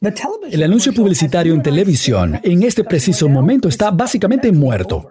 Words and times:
El 0.00 0.62
anuncio 0.62 0.92
publicitario 0.92 1.52
en 1.54 1.60
televisión 1.60 2.38
en 2.44 2.62
este 2.62 2.84
preciso 2.84 3.28
momento 3.28 3.68
está 3.68 3.90
básicamente 3.90 4.52
muerto. 4.52 5.10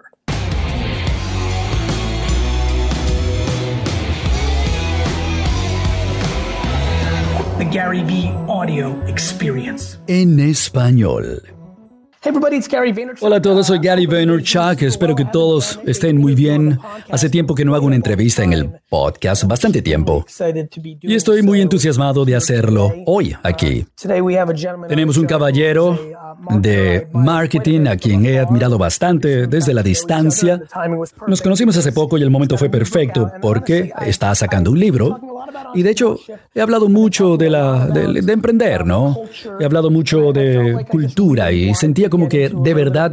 Gary 7.70 8.00
V 8.02 8.32
Audio 8.48 8.98
Experience. 9.06 9.98
En 10.06 10.40
español. 10.40 11.57
Hola 13.20 13.36
a 13.36 13.42
todos, 13.42 13.68
soy 13.68 13.78
Gary 13.78 14.06
Vaynerchuk. 14.06 14.82
Espero 14.82 15.14
que 15.14 15.24
todos 15.24 15.78
estén 15.86 16.16
muy 16.16 16.34
bien. 16.34 16.76
Hace 17.10 17.30
tiempo 17.30 17.54
que 17.54 17.64
no 17.64 17.76
hago 17.76 17.86
una 17.86 17.94
entrevista 17.94 18.42
en 18.42 18.52
el 18.52 18.70
podcast, 18.88 19.44
bastante 19.44 19.82
tiempo. 19.82 20.26
Y 21.00 21.14
estoy 21.14 21.42
muy 21.42 21.60
entusiasmado 21.60 22.24
de 22.24 22.34
hacerlo 22.34 22.92
hoy 23.06 23.36
aquí. 23.44 23.86
Tenemos 24.88 25.16
un 25.16 25.26
caballero 25.26 25.96
de 26.58 27.06
marketing 27.12 27.86
a 27.86 27.96
quien 27.96 28.26
he 28.26 28.40
admirado 28.40 28.78
bastante 28.78 29.46
desde 29.46 29.72
la 29.72 29.84
distancia. 29.84 30.60
Nos 31.28 31.40
conocimos 31.40 31.76
hace 31.76 31.92
poco 31.92 32.18
y 32.18 32.22
el 32.22 32.30
momento 32.30 32.58
fue 32.58 32.68
perfecto 32.68 33.30
porque 33.40 33.92
está 34.04 34.34
sacando 34.34 34.72
un 34.72 34.80
libro. 34.80 35.20
Y 35.74 35.82
de 35.82 35.90
hecho, 35.90 36.18
he 36.54 36.60
hablado 36.60 36.88
mucho 36.88 37.36
de, 37.36 37.50
la, 37.50 37.86
de, 37.86 38.32
emprender, 38.32 38.86
¿no? 38.86 39.16
He 39.60 39.64
hablado 39.64 39.90
mucho 39.90 40.32
de 40.32 40.86
cultura 40.90 41.52
y 41.52 41.74
sentía 41.74 42.07
como 42.08 42.28
que 42.28 42.48
de 42.48 42.74
verdad 42.74 43.12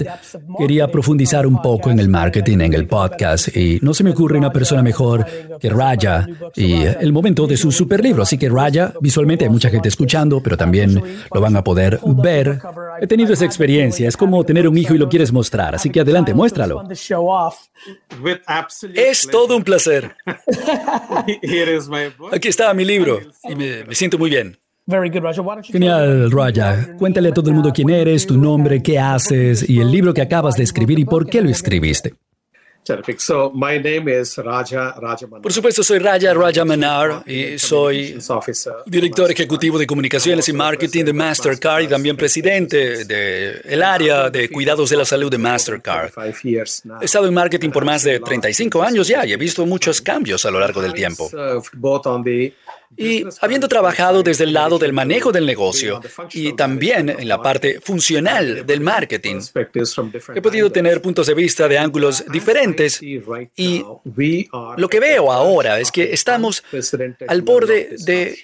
quería 0.58 0.88
profundizar 0.88 1.45
un 1.45 1.62
poco 1.62 1.91
en 1.91 1.99
el 1.99 2.09
marketing, 2.09 2.59
en 2.59 2.73
el 2.73 2.88
podcast. 2.88 3.55
Y 3.55 3.80
no 3.81 3.94
se 3.94 4.03
me 4.03 4.12
ocurre 4.12 4.38
una 4.38 4.52
persona 4.52 4.81
mejor 4.81 5.26
que 5.59 5.70
Raya 5.70 6.27
y 6.55 6.84
el 6.84 7.13
momento 7.13 7.48
de 7.48 7.58
su 7.58 7.72
super 7.72 8.03
libro. 8.03 8.23
Así 8.23 8.38
que 8.38 8.50
Raya, 8.50 8.94
visualmente 9.02 9.45
hay 9.45 9.50
mucha 9.50 9.70
gente 9.70 9.89
escuchando, 9.89 10.41
pero 10.41 10.58
también 10.58 11.02
lo 11.34 11.41
van 11.41 11.55
a 11.55 11.63
poder 11.63 12.00
ver. 12.03 12.59
He 13.02 13.08
tenido 13.08 13.34
esa 13.34 13.45
experiencia. 13.45 14.08
Es 14.08 14.17
como 14.17 14.44
tener 14.44 14.67
un 14.67 14.77
hijo 14.77 14.94
y 14.94 14.98
lo 14.98 15.09
quieres 15.09 15.31
mostrar. 15.31 15.75
Así 15.75 15.89
que 15.89 16.02
adelante, 16.02 16.34
muéstralo. 16.34 16.84
Es 18.94 19.28
todo 19.31 19.58
un 19.58 19.64
placer. 19.64 20.16
Aquí 22.31 22.47
está 22.47 22.73
mi 22.73 22.86
libro 22.86 23.19
y 23.44 23.56
me, 23.56 23.95
siento 23.95 24.17
muy 24.17 24.30
bien. 24.30 24.58
Genial, 25.64 26.30
Raja. 26.31 26.95
Cuéntale 26.97 27.30
a 27.30 27.33
todo 27.33 27.50
el 27.50 27.55
mundo 27.55 27.72
quién 27.73 27.89
eres, 27.89 28.28
tu 28.28 28.38
nombre, 28.38 28.83
qué 28.83 29.00
haces 29.00 29.67
y 29.67 29.80
el 29.80 29.91
libro 29.91 30.14
que 30.14 30.22
acabas 30.22 30.55
de 30.55 30.64
escribir 30.64 31.00
y 31.00 31.05
por 31.05 31.25
qué 31.25 31.41
lo 31.41 31.50
escribiste. 31.50 32.14
Por 35.41 35.52
supuesto, 35.52 35.81
soy 35.83 35.97
Raja 35.97 36.36
Raja 36.36 36.63
Manar 36.63 37.23
y 37.25 37.58
soy 37.58 38.19
director 38.86 39.31
ejecutivo 39.31 39.80
de 39.80 39.88
comunicaciones 39.88 40.47
y 40.50 40.53
marketing 40.53 41.03
de 41.03 41.13
Mastercard 41.13 41.81
y 41.81 41.88
también 41.88 42.16
presidente 42.16 43.03
del 43.06 43.81
área 43.81 44.30
de 44.30 44.50
cuidados 44.50 44.91
de 44.91 44.97
la 44.97 45.06
salud 45.06 45.31
de 45.31 45.39
Mastercard. 45.39 46.11
He 47.02 47.06
estado 47.06 47.28
en 47.28 47.33
marketing 47.33 47.72
por 47.72 47.86
más 47.86 48.03
de 48.03 48.19
35 48.19 48.83
años 48.83 49.08
ya 49.08 49.25
y 49.25 49.33
he 49.33 49.38
visto 49.38 49.66
muchos 49.66 50.00
cambios 50.00 50.45
a 50.45 50.52
lo 50.52 50.59
largo 50.59 50.80
del 50.80 50.94
tiempo. 50.94 51.28
Y 52.97 53.25
habiendo 53.41 53.67
trabajado 53.67 54.23
desde 54.23 54.45
el 54.45 54.53
lado 54.53 54.79
del 54.79 54.93
manejo 54.93 55.31
del 55.31 55.45
negocio 55.45 56.01
y 56.31 56.53
también 56.53 57.09
en 57.09 57.27
la 57.27 57.41
parte 57.41 57.79
funcional 57.81 58.65
del 58.65 58.81
marketing, 58.81 59.41
he 60.33 60.41
podido 60.41 60.71
tener 60.71 61.01
puntos 61.01 61.27
de 61.27 61.33
vista 61.33 61.67
de 61.67 61.77
ángulos 61.77 62.25
diferentes 62.31 63.01
y 63.01 63.83
lo 64.77 64.89
que 64.89 64.99
veo 64.99 65.31
ahora 65.31 65.79
es 65.79 65.91
que 65.91 66.13
estamos 66.13 66.63
al 67.27 67.41
borde 67.41 67.95
de 67.99 68.38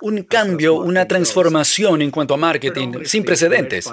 un 0.00 0.22
cambio, 0.24 0.74
una 0.74 1.08
transformación 1.08 2.02
en 2.02 2.10
cuanto 2.10 2.34
a 2.34 2.36
marketing 2.36 3.04
sin 3.04 3.24
precedentes. 3.24 3.90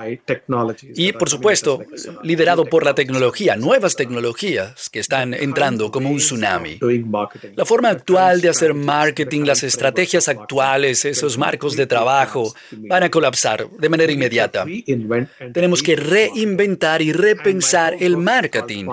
Y, 0.96 1.14
por 1.14 1.30
supuesto, 1.30 1.82
liderado 2.24 2.66
por 2.66 2.84
la 2.84 2.94
tecnología, 2.94 3.56
nuevas 3.56 3.96
tecnologías 3.96 4.90
que 4.90 5.00
están 5.00 5.34
entrando 5.34 5.92
como 5.92 6.10
un 6.10 6.18
tsunami. 6.18 6.78
La 7.56 7.66
forma 7.66 7.90
actual 7.90 8.42
de 8.42 8.50
hacer 8.50 8.74
marketing, 8.74 9.44
las 9.44 9.64
estrategias 9.64 10.28
actuales, 10.28 11.06
esos 11.06 11.38
marcos 11.38 11.78
de 11.78 11.88
trabajo, 11.88 12.54
van 12.72 13.04
a 13.04 13.10
colapsar 13.10 13.70
de 13.70 13.90
manera 13.90 14.12
inmediata. 14.12 14.66
Tenemos 15.54 15.82
que 15.82 15.96
reinventar 15.96 17.02
y 17.02 17.14
repensar 17.14 17.96
el 18.00 18.18
marketing. 18.18 18.88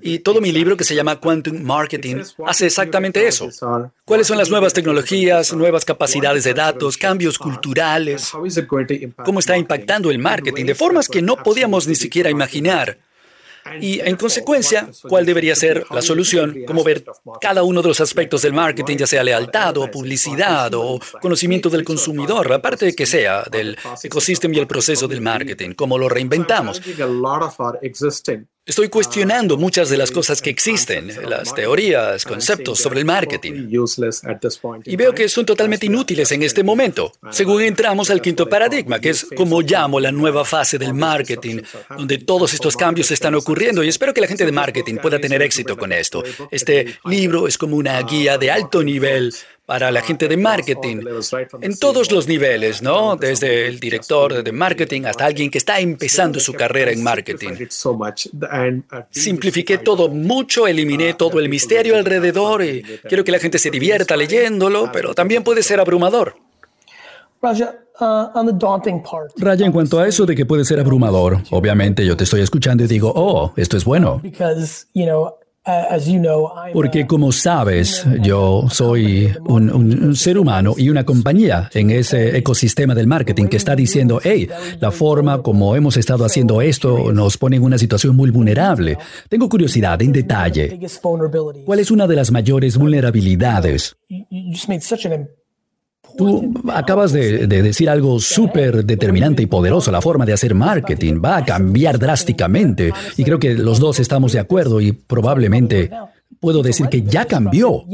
Y 0.00 0.20
todo 0.20 0.40
mi 0.40 0.52
libro 0.52 0.76
que 0.76 0.84
se 0.84 0.94
llama 0.94 1.16
Quantum 1.16 1.60
Marketing 1.60 2.22
hace 2.46 2.66
exactamente 2.66 3.26
eso. 3.26 3.48
¿Cuáles 4.04 4.26
son 4.26 4.38
las 4.38 4.50
nuevas 4.50 4.72
tecnologías, 4.72 5.52
nuevas 5.54 5.84
capacidades 5.84 6.44
de 6.44 6.51
datos, 6.54 6.96
cambios 6.96 7.38
culturales, 7.38 8.32
cómo 9.24 9.38
está 9.38 9.56
impactando 9.56 10.10
el 10.10 10.18
marketing 10.18 10.66
de 10.66 10.74
formas 10.74 11.08
que 11.08 11.22
no 11.22 11.36
podíamos 11.36 11.86
ni 11.86 11.94
siquiera 11.94 12.30
imaginar. 12.30 12.98
Y 13.80 14.00
en 14.00 14.16
consecuencia, 14.16 14.88
¿cuál 15.08 15.24
debería 15.24 15.54
ser 15.54 15.84
la 15.90 16.02
solución? 16.02 16.64
Cómo 16.66 16.82
ver 16.82 17.04
cada 17.40 17.62
uno 17.62 17.80
de 17.80 17.88
los 17.88 18.00
aspectos 18.00 18.42
del 18.42 18.52
marketing, 18.52 18.96
ya 18.96 19.06
sea 19.06 19.22
lealtad 19.22 19.76
o 19.76 19.90
publicidad 19.90 20.72
o 20.74 20.98
conocimiento 21.20 21.70
del 21.70 21.84
consumidor, 21.84 22.52
aparte 22.52 22.86
de 22.86 22.94
que 22.94 23.06
sea 23.06 23.44
del 23.50 23.78
ecosistema 24.02 24.56
y 24.56 24.58
el 24.58 24.66
proceso 24.66 25.06
del 25.06 25.20
marketing, 25.20 25.74
cómo 25.74 25.96
lo 25.96 26.08
reinventamos. 26.08 26.82
Estoy 28.64 28.88
cuestionando 28.88 29.56
muchas 29.56 29.88
de 29.90 29.96
las 29.96 30.12
cosas 30.12 30.40
que 30.40 30.48
existen, 30.48 31.10
las 31.28 31.52
teorías, 31.52 32.24
conceptos 32.24 32.78
sobre 32.78 33.00
el 33.00 33.04
marketing. 33.04 33.68
Y 34.84 34.94
veo 34.94 35.12
que 35.12 35.28
son 35.28 35.44
totalmente 35.44 35.86
inútiles 35.86 36.30
en 36.30 36.44
este 36.44 36.62
momento, 36.62 37.12
según 37.32 37.62
entramos 37.62 38.08
al 38.10 38.22
quinto 38.22 38.48
paradigma, 38.48 39.00
que 39.00 39.10
es 39.10 39.26
como 39.36 39.62
llamo 39.62 39.98
la 39.98 40.12
nueva 40.12 40.44
fase 40.44 40.78
del 40.78 40.94
marketing, 40.94 41.62
donde 41.96 42.18
todos 42.18 42.54
estos 42.54 42.76
cambios 42.76 43.10
están 43.10 43.34
ocurriendo 43.34 43.82
y 43.82 43.88
espero 43.88 44.14
que 44.14 44.20
la 44.20 44.28
gente 44.28 44.46
de 44.46 44.52
marketing 44.52 44.98
pueda 44.98 45.18
tener 45.18 45.42
éxito 45.42 45.76
con 45.76 45.90
esto. 45.90 46.22
Este 46.52 46.98
libro 47.06 47.48
es 47.48 47.58
como 47.58 47.74
una 47.74 48.00
guía 48.02 48.38
de 48.38 48.52
alto 48.52 48.84
nivel 48.84 49.34
para 49.72 49.90
la 49.90 50.02
gente 50.02 50.28
de 50.28 50.36
marketing, 50.36 50.98
en 51.62 51.78
todos 51.78 52.12
los 52.12 52.28
niveles, 52.28 52.82
¿no? 52.82 53.16
Desde 53.16 53.68
el 53.68 53.80
director 53.80 54.44
de 54.44 54.52
marketing 54.52 55.06
hasta 55.06 55.24
alguien 55.24 55.50
que 55.50 55.56
está 55.56 55.80
empezando 55.80 56.38
su 56.40 56.52
carrera 56.52 56.90
en 56.92 57.02
marketing. 57.02 57.52
Simplifiqué 59.08 59.78
todo 59.78 60.10
mucho, 60.10 60.66
eliminé 60.66 61.14
todo 61.14 61.40
el 61.40 61.48
misterio 61.48 61.96
alrededor 61.96 62.62
y 62.62 62.82
quiero 63.08 63.24
que 63.24 63.32
la 63.32 63.38
gente 63.38 63.58
se 63.58 63.70
divierta 63.70 64.14
leyéndolo, 64.14 64.90
pero 64.92 65.14
también 65.14 65.42
puede 65.42 65.62
ser 65.62 65.80
abrumador. 65.80 66.36
Raya, 69.38 69.64
en 69.64 69.72
cuanto 69.72 70.00
a 70.00 70.06
eso 70.06 70.26
de 70.26 70.36
que 70.36 70.44
puede 70.44 70.66
ser 70.66 70.80
abrumador, 70.80 71.38
obviamente 71.50 72.04
yo 72.04 72.14
te 72.14 72.24
estoy 72.24 72.42
escuchando 72.42 72.84
y 72.84 72.88
digo, 72.88 73.10
oh, 73.16 73.54
esto 73.56 73.78
es 73.78 73.86
bueno. 73.86 74.20
Porque 76.72 77.06
como 77.06 77.30
sabes, 77.30 78.04
yo 78.20 78.64
soy 78.68 79.32
un, 79.46 80.16
ser 80.16 80.36
humano 80.36 80.74
y 80.76 80.88
una 80.88 81.04
compañía 81.04 81.70
en 81.72 81.90
ese 81.90 82.36
ecosistema 82.36 82.94
del 82.94 83.06
marketing 83.06 83.46
que 83.46 83.58
está 83.58 83.76
diciendo, 83.76 84.20
hey, 84.22 84.48
la 84.80 84.90
forma 84.90 85.40
como 85.42 85.76
hemos 85.76 85.96
estado 85.96 86.24
haciendo 86.24 86.60
esto 86.60 87.12
nos 87.12 87.38
pone 87.38 87.56
en 87.56 87.62
una 87.62 87.78
situación 87.78 88.16
muy 88.16 88.30
vulnerable. 88.30 88.98
Tengo 89.28 89.48
curiosidad 89.48 90.02
en 90.02 90.12
detalle. 90.12 90.80
¿Cuál 91.64 91.78
es 91.78 91.90
una 91.90 92.06
de 92.08 92.16
las 92.16 92.32
mayores 92.32 92.76
vulnerabilidades? 92.76 93.96
Tú 96.16 96.54
acabas 96.72 97.12
de, 97.12 97.46
decir 97.46 97.88
algo 97.88 98.18
súper 98.18 98.84
determinante 98.84 99.42
y 99.42 99.46
poderoso. 99.46 99.90
La 99.90 100.00
forma 100.00 100.26
de 100.26 100.32
hacer 100.32 100.54
marketing 100.54 101.20
va 101.24 101.38
a 101.38 101.44
cambiar 101.44 101.98
drásticamente. 101.98 102.92
Y 103.16 103.24
creo 103.24 103.38
que 103.38 103.54
los 103.54 103.78
dos 103.78 104.00
estamos 104.00 104.32
de 104.32 104.40
acuerdo 104.40 104.80
y 104.80 104.92
probablemente 104.92 105.90
puedo 106.40 106.62
decir 106.62 106.88
que 106.88 107.02
ya 107.02 107.24
cambió. 107.24 107.84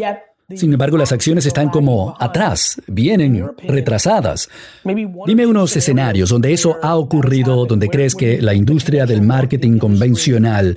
Sin 0.55 0.73
embargo, 0.73 0.97
las 0.97 1.13
acciones 1.13 1.45
están 1.45 1.69
como 1.69 2.17
atrás, 2.19 2.81
vienen 2.87 3.51
retrasadas. 3.65 4.49
Dime 4.83 5.47
unos 5.47 5.77
escenarios 5.77 6.31
donde 6.31 6.55
eso 6.55 6.79
ha 6.83 6.97
ocurrido, 6.97 7.67
donde 7.67 7.89
crees 7.89 8.15
que 8.15 8.41
la 8.41 8.55
industria 8.55 9.05
del 9.05 9.21
marketing 9.21 9.77
convencional 9.77 10.75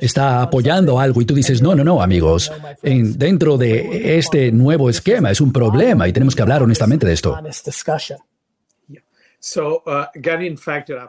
está 0.00 0.42
apoyando 0.42 0.98
algo 1.00 1.20
y 1.20 1.24
tú 1.24 1.34
dices, 1.34 1.62
no, 1.62 1.74
no, 1.74 1.84
no, 1.84 2.02
amigos, 2.02 2.52
en, 2.82 3.18
dentro 3.18 3.56
de 3.56 4.18
este 4.18 4.52
nuevo 4.52 4.90
esquema 4.90 5.30
es 5.30 5.40
un 5.40 5.52
problema 5.52 6.08
y 6.08 6.12
tenemos 6.12 6.34
que 6.34 6.42
hablar 6.42 6.62
honestamente 6.62 7.06
de 7.06 7.12
esto. 7.12 7.38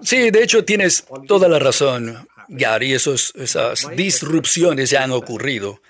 Sí, 0.02 0.30
de 0.30 0.44
hecho 0.44 0.64
tienes 0.64 1.06
toda 1.28 1.48
la 1.48 1.60
razón, 1.60 2.28
Gary, 2.50 2.94
esos, 2.94 3.34
esas 3.36 3.90
disrupciones 3.96 4.90
ya 4.90 5.04
han 5.04 5.12
ocurrido. 5.12 5.82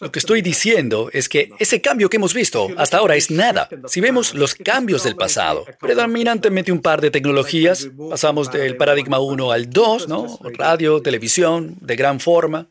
Lo 0.00 0.10
que 0.10 0.18
estoy 0.18 0.42
diciendo 0.42 1.08
es 1.12 1.28
que 1.28 1.50
ese 1.58 1.80
cambio 1.80 2.10
que 2.10 2.16
hemos 2.16 2.34
visto 2.34 2.68
hasta 2.76 2.98
ahora 2.98 3.16
es 3.16 3.30
nada. 3.30 3.68
Si 3.86 4.00
vemos 4.00 4.34
los 4.34 4.54
cambios 4.54 5.04
del 5.04 5.14
pasado, 5.14 5.64
predominantemente 5.80 6.72
un 6.72 6.82
par 6.82 7.00
de 7.00 7.10
tecnologías, 7.10 7.88
pasamos 8.10 8.50
del 8.50 8.76
paradigma 8.76 9.20
1 9.20 9.52
al 9.52 9.70
2, 9.70 10.08
¿no? 10.08 10.38
Radio, 10.58 11.00
televisión, 11.00 11.76
de 11.80 11.96
gran 11.96 12.18
forma. 12.18 12.68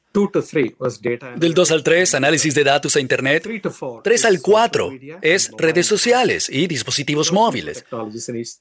Del 1.38 1.54
2 1.54 1.72
al 1.72 1.84
3, 1.84 2.16
análisis 2.16 2.54
de 2.54 2.64
datos 2.64 2.96
a 2.98 3.00
Internet. 3.00 3.48
3 4.04 4.26
al 4.26 4.42
4 4.42 4.92
es 5.22 5.52
redes 5.58 5.88
sociales 5.88 6.50
y 6.50 6.68
dispositivos 6.68 7.32
móviles. 7.32 7.86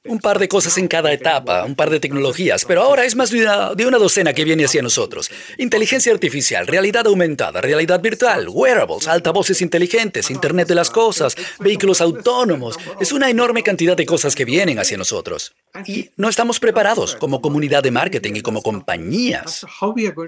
Un 0.05 0.21
par 0.21 0.39
de 0.39 0.47
cosas 0.49 0.79
en 0.79 0.87
cada 0.87 1.13
etapa, 1.13 1.65
un 1.65 1.75
par 1.75 1.91
de 1.91 1.99
tecnologías, 1.99 2.65
pero 2.65 2.83
ahora 2.83 3.05
es 3.05 3.17
más 3.17 3.31
de 3.31 3.43
una, 3.43 3.75
de 3.75 3.87
una 3.87 3.99
docena 3.99 4.33
que 4.33 4.45
viene 4.45 4.65
hacia 4.65 4.83
nosotros. 4.83 5.31
Inteligencia 5.59 6.13
artificial, 6.13 6.69
realidad 6.69 7.07
aumentada, 7.07 7.61
realidad 7.61 8.01
virtual, 8.01 8.49
wearables, 8.49 9.09
altavoces 9.09 9.61
inteligentes, 9.61 10.31
Internet 10.31 10.69
de 10.69 10.77
las 10.77 10.91
cosas, 10.91 11.37
vehículos 11.59 12.01
autónomos. 12.01 12.77
Es 13.01 13.11
una 13.13 13.29
enorme 13.29 13.63
cantidad 13.63 13.97
de 13.97 14.07
cosas 14.07 14.37
que 14.37 14.45
vienen 14.45 14.79
hacia 14.79 14.97
nosotros. 14.97 15.55
Y 15.87 16.11
no 16.17 16.29
estamos 16.29 16.61
preparados 16.61 17.17
como 17.17 17.41
comunidad 17.41 17.83
de 17.83 17.91
marketing 17.91 18.35
y 18.37 18.41
como 18.41 18.63
compañías 18.63 19.65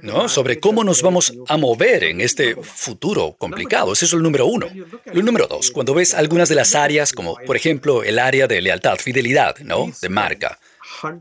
¿no? 0.02 0.28
sobre 0.28 0.60
cómo 0.60 0.84
nos 0.84 1.02
vamos 1.02 1.11
a 1.48 1.56
mover 1.56 2.04
en 2.04 2.20
este 2.20 2.54
futuro 2.56 3.34
complicado. 3.38 3.92
Ese 3.92 4.04
es 4.04 4.12
el 4.12 4.22
número 4.22 4.46
uno. 4.46 4.66
El 5.06 5.24
número 5.24 5.46
dos, 5.46 5.70
cuando 5.70 5.94
ves 5.94 6.14
algunas 6.14 6.48
de 6.48 6.54
las 6.54 6.74
áreas, 6.74 7.12
como 7.12 7.36
por 7.46 7.56
ejemplo 7.56 8.02
el 8.02 8.18
área 8.18 8.46
de 8.46 8.60
lealtad, 8.60 8.96
fidelidad, 8.96 9.58
¿no? 9.58 9.90
de 10.00 10.08
marca, 10.08 10.58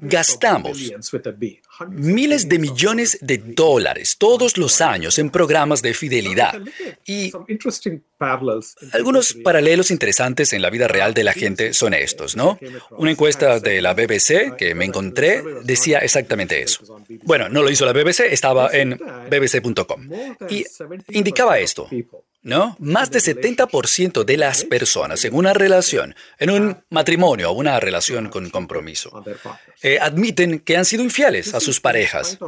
gastamos 0.01 0.77
miles 1.89 2.49
de 2.49 2.59
millones 2.59 3.17
de 3.21 3.37
dólares 3.37 4.17
todos 4.17 4.57
los 4.57 4.81
años 4.81 5.19
en 5.19 5.29
programas 5.29 5.81
de 5.81 5.93
fidelidad. 5.93 6.61
Y 7.05 7.31
algunos 8.91 9.33
paralelos 9.43 9.91
interesantes 9.91 10.53
en 10.53 10.61
la 10.61 10.69
vida 10.69 10.87
real 10.87 11.13
de 11.13 11.23
la 11.23 11.33
gente 11.33 11.73
son 11.73 11.93
estos, 11.93 12.35
¿no? 12.35 12.59
Una 12.91 13.11
encuesta 13.11 13.59
de 13.59 13.81
la 13.81 13.93
BBC 13.93 14.55
que 14.57 14.75
me 14.75 14.85
encontré 14.85 15.43
decía 15.63 15.99
exactamente 15.99 16.61
eso. 16.61 16.83
Bueno, 17.23 17.49
no 17.49 17.61
lo 17.63 17.69
hizo 17.69 17.85
la 17.85 17.93
BBC, 17.93 18.21
estaba 18.31 18.69
en 18.71 18.91
bbc.com. 19.29 20.09
Y 20.49 20.65
indicaba 21.09 21.59
esto. 21.59 21.87
¿No? 22.43 22.75
Más 22.79 23.11
del 23.11 23.21
70% 23.21 24.23
de 24.23 24.37
las 24.37 24.63
personas 24.63 25.23
en 25.25 25.35
una 25.35 25.53
relación, 25.53 26.15
en 26.39 26.49
un 26.49 26.83
matrimonio 26.89 27.51
o 27.51 27.53
una 27.53 27.79
relación 27.79 28.29
con 28.29 28.49
compromiso, 28.49 29.23
eh, 29.81 29.99
admiten 29.99 30.59
que 30.59 30.77
han 30.77 30.85
sido 30.85 31.03
infieles 31.03 31.53
a 31.53 31.59
sus 31.59 31.79
parejas. 31.79 32.39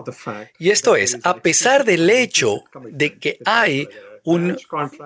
Y 0.58 0.72
esto 0.72 0.96
es, 0.96 1.18
a 1.24 1.38
pesar 1.38 1.86
del 1.86 2.10
hecho 2.10 2.64
de 2.90 3.18
que 3.18 3.38
hay 3.46 3.88
un 4.24 4.58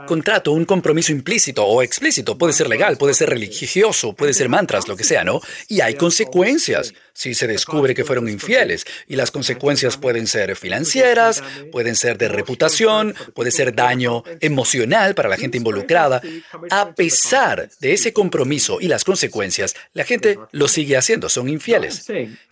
contrato, 0.06 0.52
un 0.52 0.66
compromiso 0.66 1.12
implícito 1.12 1.66
o 1.66 1.82
explícito. 1.82 2.38
Puede 2.38 2.54
ser 2.54 2.70
legal, 2.70 2.98
puede 2.98 3.14
ser 3.14 3.30
religioso, 3.30 4.14
puede 4.14 4.34
ser 4.34 4.50
mantras, 4.50 4.88
lo 4.88 4.96
que 4.96 5.04
sea, 5.04 5.24
¿no? 5.24 5.42
Y 5.68 5.82
hay 5.82 5.96
consecuencias 5.96 6.94
si 7.14 7.34
se 7.34 7.48
descubre 7.48 7.96
que 7.96 8.04
fueron 8.04 8.30
infieles. 8.30 8.86
Y 9.08 9.16
las 9.16 9.32
consecuencias 9.32 9.98
pueden 9.98 10.28
ser 10.28 10.56
financieras, 10.56 11.44
pueden 11.72 11.96
ser 11.96 12.18
de 12.20 12.28
reputación, 12.28 13.16
puede 13.34 13.50
ser 13.50 13.74
daño 13.74 14.24
emocional 14.40 15.16
para 15.16 15.28
la 15.28 15.38
gente 15.38 15.58
involucrada. 15.58 16.22
A 16.70 16.94
pesar 16.94 17.70
de 17.80 17.94
ese 17.94 18.14
compromiso 18.14 18.80
y 18.80 18.88
las 18.88 19.04
consecuencias, 19.04 19.76
la 19.94 20.04
gente 20.04 20.38
lo 20.52 20.68
sigue 20.68 20.96
haciendo, 20.96 21.28
son 21.28 21.50
infieles. 21.50 22.06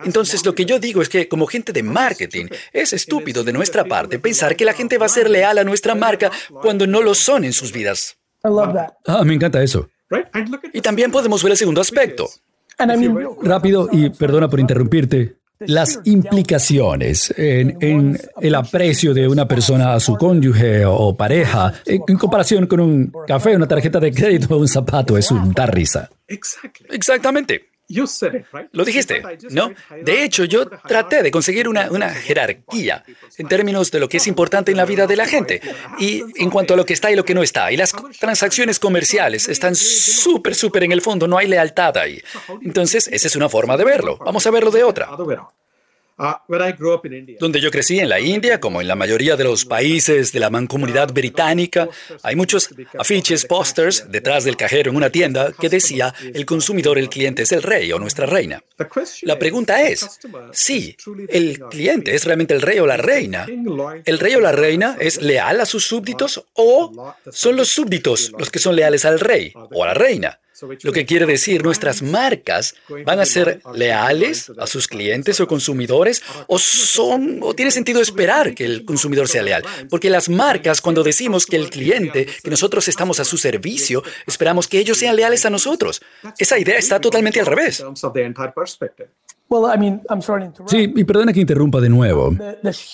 Entonces, 0.03 0.43
lo 0.43 0.55
que 0.55 0.65
yo 0.65 0.79
digo 0.79 1.03
es 1.03 1.09
que 1.09 1.27
como 1.27 1.45
gente 1.45 1.71
de 1.71 1.83
marketing, 1.83 2.47
es 2.73 2.91
estúpido 2.93 3.43
de 3.43 3.53
nuestra 3.53 3.85
parte 3.85 4.17
pensar 4.17 4.55
que 4.55 4.65
la 4.65 4.73
gente 4.73 4.97
va 4.97 5.05
a 5.05 5.09
ser 5.09 5.29
leal 5.29 5.59
a 5.59 5.63
nuestra 5.63 5.93
marca 5.93 6.31
cuando 6.61 6.87
no 6.87 7.01
lo 7.01 7.13
son 7.13 7.43
en 7.43 7.53
sus 7.53 7.71
vidas. 7.71 8.17
Ah, 8.43 9.23
me 9.23 9.33
encanta 9.33 9.61
eso. 9.61 9.89
Y 10.73 10.81
también 10.81 11.11
podemos 11.11 11.41
ver 11.43 11.51
el 11.51 11.57
segundo 11.57 11.81
aspecto. 11.81 12.29
Rápido 13.41 13.89
y 13.91 14.09
perdona 14.09 14.49
por 14.49 14.59
interrumpirte. 14.59 15.37
Las 15.59 16.01
implicaciones 16.03 17.33
en, 17.37 18.19
el 18.41 18.55
aprecio 18.55 19.13
de 19.13 19.27
una 19.27 19.47
persona 19.47 19.93
a 19.93 20.01
su 20.01 20.17
cónyuge 20.17 20.85
o 20.85 21.15
pareja 21.15 21.73
en, 21.85 22.17
comparación 22.17 22.67
con 22.67 22.81
un 22.81 23.13
café, 23.25 23.55
una 23.55 23.67
tarjeta 23.67 24.01
de 24.01 24.11
crédito 24.11 24.53
o 24.53 24.59
un 24.59 24.67
zapato 24.67 25.17
es 25.17 25.31
un 25.31 25.53
dar 25.53 25.73
risa. 25.73 26.09
Exactamente. 26.27 27.69
Lo 28.71 28.83
dijiste, 28.83 29.21
¿no? 29.51 29.73
De 30.03 30.23
hecho, 30.23 30.45
yo 30.45 30.67
traté 30.67 31.21
de 31.21 31.31
conseguir 31.31 31.67
una, 31.67 31.91
una, 31.91 32.09
jerarquía 32.09 33.03
en 33.37 33.47
términos 33.47 33.91
de 33.91 33.99
lo 33.99 34.09
que 34.09 34.17
es 34.17 34.27
importante 34.27 34.71
en 34.71 34.77
la 34.77 34.85
vida 34.85 35.05
de 35.07 35.15
la 35.15 35.25
gente 35.25 35.61
y 35.99 36.23
en 36.35 36.49
cuanto 36.49 36.73
a 36.73 36.77
lo 36.77 36.85
que 36.85 36.93
está 36.93 37.11
y 37.11 37.15
lo 37.15 37.25
que 37.25 37.35
no 37.35 37.43
está. 37.43 37.71
Y 37.71 37.77
las 37.77 37.93
transacciones 38.19 38.79
comerciales 38.79 39.47
están 39.49 39.75
súper, 39.75 40.55
súper 40.55 40.83
en 40.83 40.91
el 40.91 41.01
fondo, 41.01 41.27
no 41.27 41.37
hay 41.37 41.47
lealtad 41.47 41.97
ahí. 41.97 42.21
Entonces, 42.61 43.07
esa 43.11 43.27
es 43.27 43.35
una 43.35 43.49
forma 43.49 43.77
de 43.77 43.83
verlo. 43.83 44.17
Vamos 44.17 44.45
a 44.47 44.51
verlo 44.51 44.71
de 44.71 44.83
otra. 44.83 45.09
Ah, 46.17 46.41
Donde 47.41 47.59
yo 47.59 47.71
crecí 47.71 47.99
en 47.99 48.07
la 48.07 48.21
India, 48.21 48.61
como 48.61 48.79
en 48.79 48.87
la 48.87 48.95
mayoría 48.95 49.35
de 49.35 49.43
los 49.43 49.65
países 49.65 50.31
de 50.31 50.39
la 50.39 50.49
mancomunidad 50.49 51.11
británica, 51.11 51.89
hay 52.23 52.37
muchos 52.37 52.69
afiches, 52.97 53.45
pósters 53.45 54.09
detrás 54.09 54.45
del 54.45 54.55
cajero 54.55 54.91
en 54.91 54.97
una 54.97 55.09
tienda 55.09 55.51
que 55.59 55.67
decía 55.67 56.13
el 56.33 56.45
consumidor, 56.45 56.97
el 56.97 57.09
cliente 57.09 57.41
es 57.41 57.51
el 57.51 57.63
rey 57.63 57.91
o 57.91 57.99
nuestra 57.99 58.25
reina. 58.25 58.63
La 59.23 59.37
pregunta 59.37 59.81
es, 59.81 60.19
si 60.53 60.95
el 61.27 61.59
cliente 61.69 62.15
es 62.15 62.23
realmente 62.23 62.53
el 62.53 62.61
rey 62.61 62.79
o 62.79 62.87
la 62.87 62.95
reina, 62.95 63.45
¿el 64.05 64.19
rey 64.19 64.35
o 64.35 64.39
la 64.39 64.53
reina 64.53 64.95
es 64.97 65.21
leal 65.21 65.59
a 65.59 65.65
sus 65.65 65.85
súbditos 65.85 66.45
o 66.53 67.13
son 67.29 67.57
los 67.57 67.67
súbditos 67.67 68.31
los 68.37 68.49
que 68.49 68.59
son 68.59 68.77
leales 68.77 69.03
al 69.03 69.19
rey 69.19 69.51
o 69.53 69.83
a 69.83 69.87
la 69.87 69.93
reina? 69.93 70.39
Lo 70.83 70.91
que 70.93 71.05
quiere 71.05 71.25
decir, 71.25 71.63
nuestras 71.63 72.01
marcas 72.01 72.75
van 73.05 73.19
a 73.19 73.25
ser 73.25 73.61
leales 73.73 74.51
a 74.57 74.67
sus 74.67 74.87
clientes 74.87 75.39
o 75.41 75.47
consumidores 75.47 76.23
o 76.47 76.57
son 76.57 77.39
o 77.41 77.53
tiene 77.53 77.71
sentido 77.71 78.01
esperar 78.01 78.55
que 78.55 78.63
el 78.63 78.85
consumidor 78.85 79.27
sea 79.27 79.43
leal, 79.43 79.63
porque 79.89 80.09
las 80.09 80.29
marcas 80.29 80.79
cuando 80.79 81.03
decimos 81.03 81.45
que 81.45 81.57
el 81.57 81.69
cliente, 81.69 82.25
que 82.25 82.49
nosotros 82.49 82.87
estamos 82.87 83.19
a 83.19 83.25
su 83.25 83.37
servicio, 83.37 84.01
esperamos 84.25 84.67
que 84.67 84.79
ellos 84.79 84.97
sean 84.97 85.15
leales 85.15 85.45
a 85.45 85.49
nosotros. 85.49 86.01
Esa 86.37 86.57
idea 86.57 86.77
está 86.77 87.01
totalmente 87.01 87.39
al 87.39 87.45
revés. 87.45 87.83
Sí, 90.67 90.91
y 90.95 91.03
perdona 91.03 91.33
que 91.33 91.41
interrumpa 91.41 91.81
de 91.81 91.89
nuevo. 91.89 92.33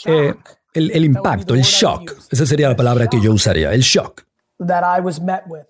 Eh, 0.06 0.34
el, 0.74 0.92
el 0.92 1.06
impacto, 1.06 1.54
el 1.54 1.62
shock, 1.62 2.14
esa 2.32 2.46
sería 2.46 2.70
la 2.70 2.76
palabra 2.76 3.08
que 3.08 3.22
yo 3.22 3.32
usaría, 3.32 3.72
el 3.74 3.82
shock 3.82 4.24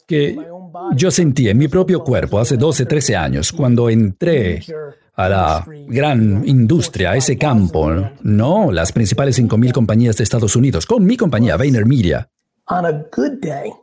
que 0.05 0.37
yo 0.95 1.11
sentí 1.11 1.49
en 1.49 1.57
mi 1.57 1.67
propio 1.67 2.03
cuerpo 2.03 2.39
hace 2.39 2.57
12, 2.57 2.85
13 2.85 3.15
años, 3.15 3.51
cuando 3.51 3.89
entré 3.89 4.61
a 5.15 5.29
la 5.29 5.65
gran 5.87 6.47
industria, 6.47 7.11
a 7.11 7.15
ese 7.15 7.37
campo, 7.37 7.89
¿no? 8.21 8.71
Las 8.71 8.91
principales 8.91 9.39
5.000 9.39 9.71
compañías 9.71 10.17
de 10.17 10.23
Estados 10.23 10.55
Unidos, 10.55 10.85
con 10.85 11.05
mi 11.05 11.17
compañía, 11.17 11.57
VaynerMedia 11.57 12.29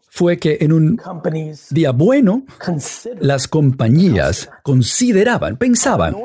fue 0.09 0.39
que 0.39 0.59
en 0.61 0.73
un 0.73 1.01
día 1.71 1.93
bueno, 1.93 2.43
las 3.21 3.47
compañías 3.49 4.51
consideraban, 4.63 5.57
pensaban 5.57 6.17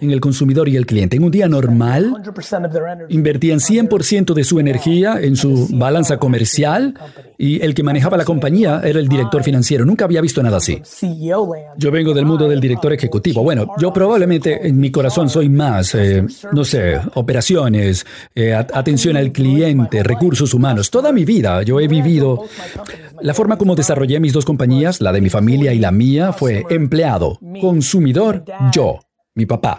en 0.00 0.10
el 0.10 0.20
consumidor 0.20 0.68
y 0.68 0.76
el 0.76 0.86
cliente. 0.86 1.16
En 1.16 1.24
un 1.24 1.30
día 1.30 1.48
normal, 1.48 2.14
invertían 3.08 3.58
100% 3.58 4.34
de 4.34 4.44
su 4.44 4.58
energía 4.60 5.20
en 5.20 5.36
su 5.36 5.68
balanza 5.72 6.18
comercial 6.18 6.94
y 7.36 7.62
el 7.62 7.74
que 7.74 7.82
manejaba 7.82 8.16
la 8.16 8.24
compañía 8.24 8.80
era 8.84 8.98
el 8.98 9.08
director 9.08 9.42
financiero. 9.42 9.84
Nunca 9.84 10.04
había 10.04 10.20
visto 10.20 10.42
nada 10.42 10.56
así. 10.56 10.80
Yo 11.76 11.90
vengo 11.90 12.14
del 12.14 12.24
mundo 12.24 12.48
del 12.48 12.60
director 12.60 12.92
ejecutivo. 12.92 13.42
Bueno, 13.42 13.68
yo 13.78 13.92
probablemente 13.92 14.66
en 14.66 14.78
mi 14.78 14.90
corazón 14.90 15.28
soy 15.28 15.48
más, 15.48 15.94
eh, 15.94 16.24
no 16.52 16.64
sé, 16.64 17.00
operaciones, 17.14 18.06
eh, 18.34 18.54
atención 18.54 19.16
al 19.16 19.32
cliente, 19.32 20.02
recursos 20.02 20.54
humanos. 20.54 20.90
Toda 20.90 21.12
mi 21.12 21.24
vida 21.24 21.62
yo 21.62 21.78
he 21.80 21.88
vivido 21.88 22.44
la 23.20 23.34
forma 23.34 23.58
como 23.58 23.74
desarrollé 23.74 24.20
mis 24.20 24.32
dos 24.32 24.44
compañías, 24.44 25.00
la 25.00 25.12
de 25.12 25.20
mi 25.20 25.30
familia 25.30 25.72
y 25.72 25.78
la 25.78 25.90
mía, 25.92 26.32
fue 26.32 26.64
empleado, 26.70 27.38
consumidor, 27.60 28.44
yo 28.72 29.00
mi 29.38 29.46
papá. 29.46 29.78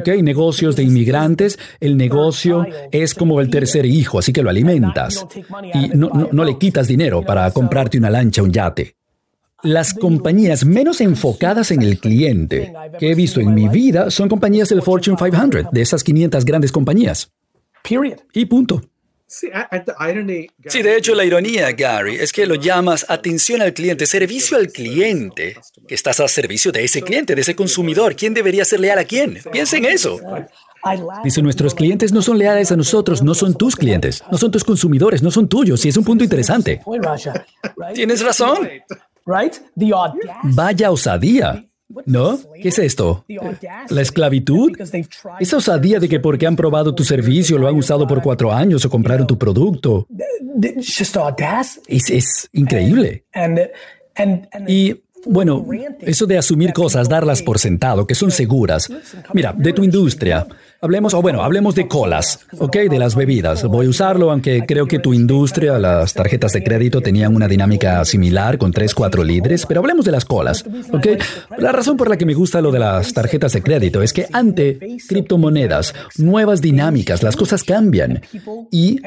Okay, 0.00 0.22
negocios 0.22 0.74
de 0.74 0.82
inmigrantes, 0.82 1.58
el 1.80 1.98
negocio 1.98 2.66
es 2.90 3.14
como 3.14 3.40
el 3.42 3.50
tercer 3.50 3.84
hijo, 3.84 4.18
así 4.18 4.32
que 4.32 4.42
lo 4.42 4.48
alimentas. 4.48 5.26
Y 5.74 5.88
no, 5.88 6.30
no, 6.32 6.44
le 6.44 6.56
quitas 6.56 6.88
dinero 6.88 7.22
para 7.22 7.50
comprarte 7.50 7.98
una 7.98 8.08
lancha, 8.08 8.42
un 8.42 8.50
yate. 8.50 8.96
Las 9.62 9.92
compañías 9.92 10.64
menos 10.64 11.00
enfocadas 11.02 11.70
en 11.70 11.82
el 11.82 11.98
cliente 11.98 12.72
que 12.98 13.12
he 13.12 13.14
visto 13.14 13.38
en 13.38 13.54
mi 13.54 13.68
vida 13.68 14.10
son 14.10 14.28
compañías 14.28 14.70
del 14.70 14.82
Fortune 14.82 15.16
500, 15.16 15.70
de 15.70 15.82
esas 15.82 16.02
500 16.02 16.44
grandes 16.44 16.72
compañías. 16.72 17.30
Y 18.32 18.46
punto. 18.46 18.80
Sí, 20.68 20.82
de 20.82 20.96
hecho 20.96 21.14
la 21.14 21.24
ironía, 21.24 21.72
Gary, 21.72 22.16
es 22.16 22.32
que 22.32 22.44
lo 22.44 22.54
llamas 22.54 23.06
atención 23.08 23.62
al 23.62 23.72
cliente, 23.72 24.04
servicio 24.04 24.58
al 24.58 24.68
cliente, 24.68 25.56
que 25.88 25.94
estás 25.94 26.20
a 26.20 26.28
servicio 26.28 26.70
de 26.70 26.84
ese 26.84 27.00
cliente, 27.00 27.34
de 27.34 27.40
ese 27.40 27.56
consumidor. 27.56 28.14
¿Quién 28.14 28.34
debería 28.34 28.64
ser 28.66 28.80
leal 28.80 28.98
a 28.98 29.04
quién? 29.04 29.38
Piensa 29.50 29.78
en 29.78 29.86
eso. 29.86 30.20
Dice, 31.24 31.40
nuestros 31.40 31.74
clientes 31.74 32.12
no 32.12 32.20
son 32.20 32.36
leales 32.36 32.72
a 32.72 32.76
nosotros, 32.76 33.22
no 33.22 33.34
son 33.34 33.54
tus 33.54 33.74
clientes, 33.74 34.22
no 34.30 34.36
son 34.36 34.50
tus 34.50 34.64
consumidores, 34.64 35.22
no 35.22 35.30
son 35.30 35.48
tuyos, 35.48 35.82
y 35.84 35.88
es 35.88 35.96
un 35.96 36.04
punto 36.04 36.24
interesante. 36.24 36.82
Tienes 37.94 38.22
razón. 38.22 38.68
Vaya 40.42 40.90
osadía. 40.90 41.64
¿No? 42.06 42.38
¿Qué 42.60 42.68
es 42.68 42.78
esto? 42.78 43.24
¿La 43.88 44.02
esclavitud? 44.02 44.72
Esa 45.40 45.56
osadía 45.56 45.98
de 45.98 46.08
que 46.08 46.20
porque 46.20 46.46
han 46.46 46.56
probado 46.56 46.94
tu 46.94 47.04
servicio, 47.04 47.58
lo 47.58 47.68
han 47.68 47.74
usado 47.74 48.06
por 48.06 48.22
cuatro 48.22 48.52
años 48.52 48.84
o 48.84 48.90
compraron 48.90 49.26
tu 49.26 49.38
producto. 49.38 50.06
Es, 51.86 52.10
es 52.10 52.48
increíble. 52.52 53.24
Y 54.66 55.02
bueno, 55.24 55.64
eso 56.00 56.26
de 56.26 56.36
asumir 56.36 56.72
cosas, 56.72 57.08
darlas 57.08 57.42
por 57.42 57.58
sentado, 57.58 58.06
que 58.06 58.14
son 58.14 58.30
seguras. 58.30 58.90
Mira, 59.32 59.52
de 59.52 59.72
tu 59.72 59.84
industria. 59.84 60.46
Hablemos, 60.84 61.14
o 61.14 61.22
bueno, 61.22 61.44
hablemos 61.44 61.76
de 61.76 61.86
colas, 61.86 62.40
¿ok? 62.58 62.76
De 62.90 62.98
las 62.98 63.14
bebidas. 63.14 63.62
Voy 63.62 63.86
a 63.86 63.88
usarlo, 63.88 64.32
aunque 64.32 64.64
creo 64.66 64.86
que 64.86 64.98
tu 64.98 65.14
industria, 65.14 65.78
las 65.78 66.12
tarjetas 66.12 66.50
de 66.54 66.64
crédito 66.64 67.00
tenían 67.00 67.36
una 67.36 67.46
dinámica 67.46 68.04
similar 68.04 68.58
con 68.58 68.72
3, 68.72 68.92
4 68.92 69.22
líderes, 69.22 69.64
pero 69.64 69.78
hablemos 69.78 70.04
de 70.04 70.10
las 70.10 70.24
colas, 70.24 70.64
¿ok? 70.92 71.06
La 71.58 71.70
razón 71.70 71.96
por 71.96 72.10
la 72.10 72.16
que 72.16 72.26
me 72.26 72.34
gusta 72.34 72.60
lo 72.60 72.72
de 72.72 72.80
las 72.80 73.12
tarjetas 73.12 73.52
de 73.52 73.62
crédito 73.62 74.02
es 74.02 74.12
que 74.12 74.26
ante 74.32 74.98
criptomonedas, 75.06 75.94
nuevas 76.18 76.60
dinámicas, 76.60 77.22
las 77.22 77.36
cosas 77.36 77.62
cambian 77.62 78.20
y 78.72 79.00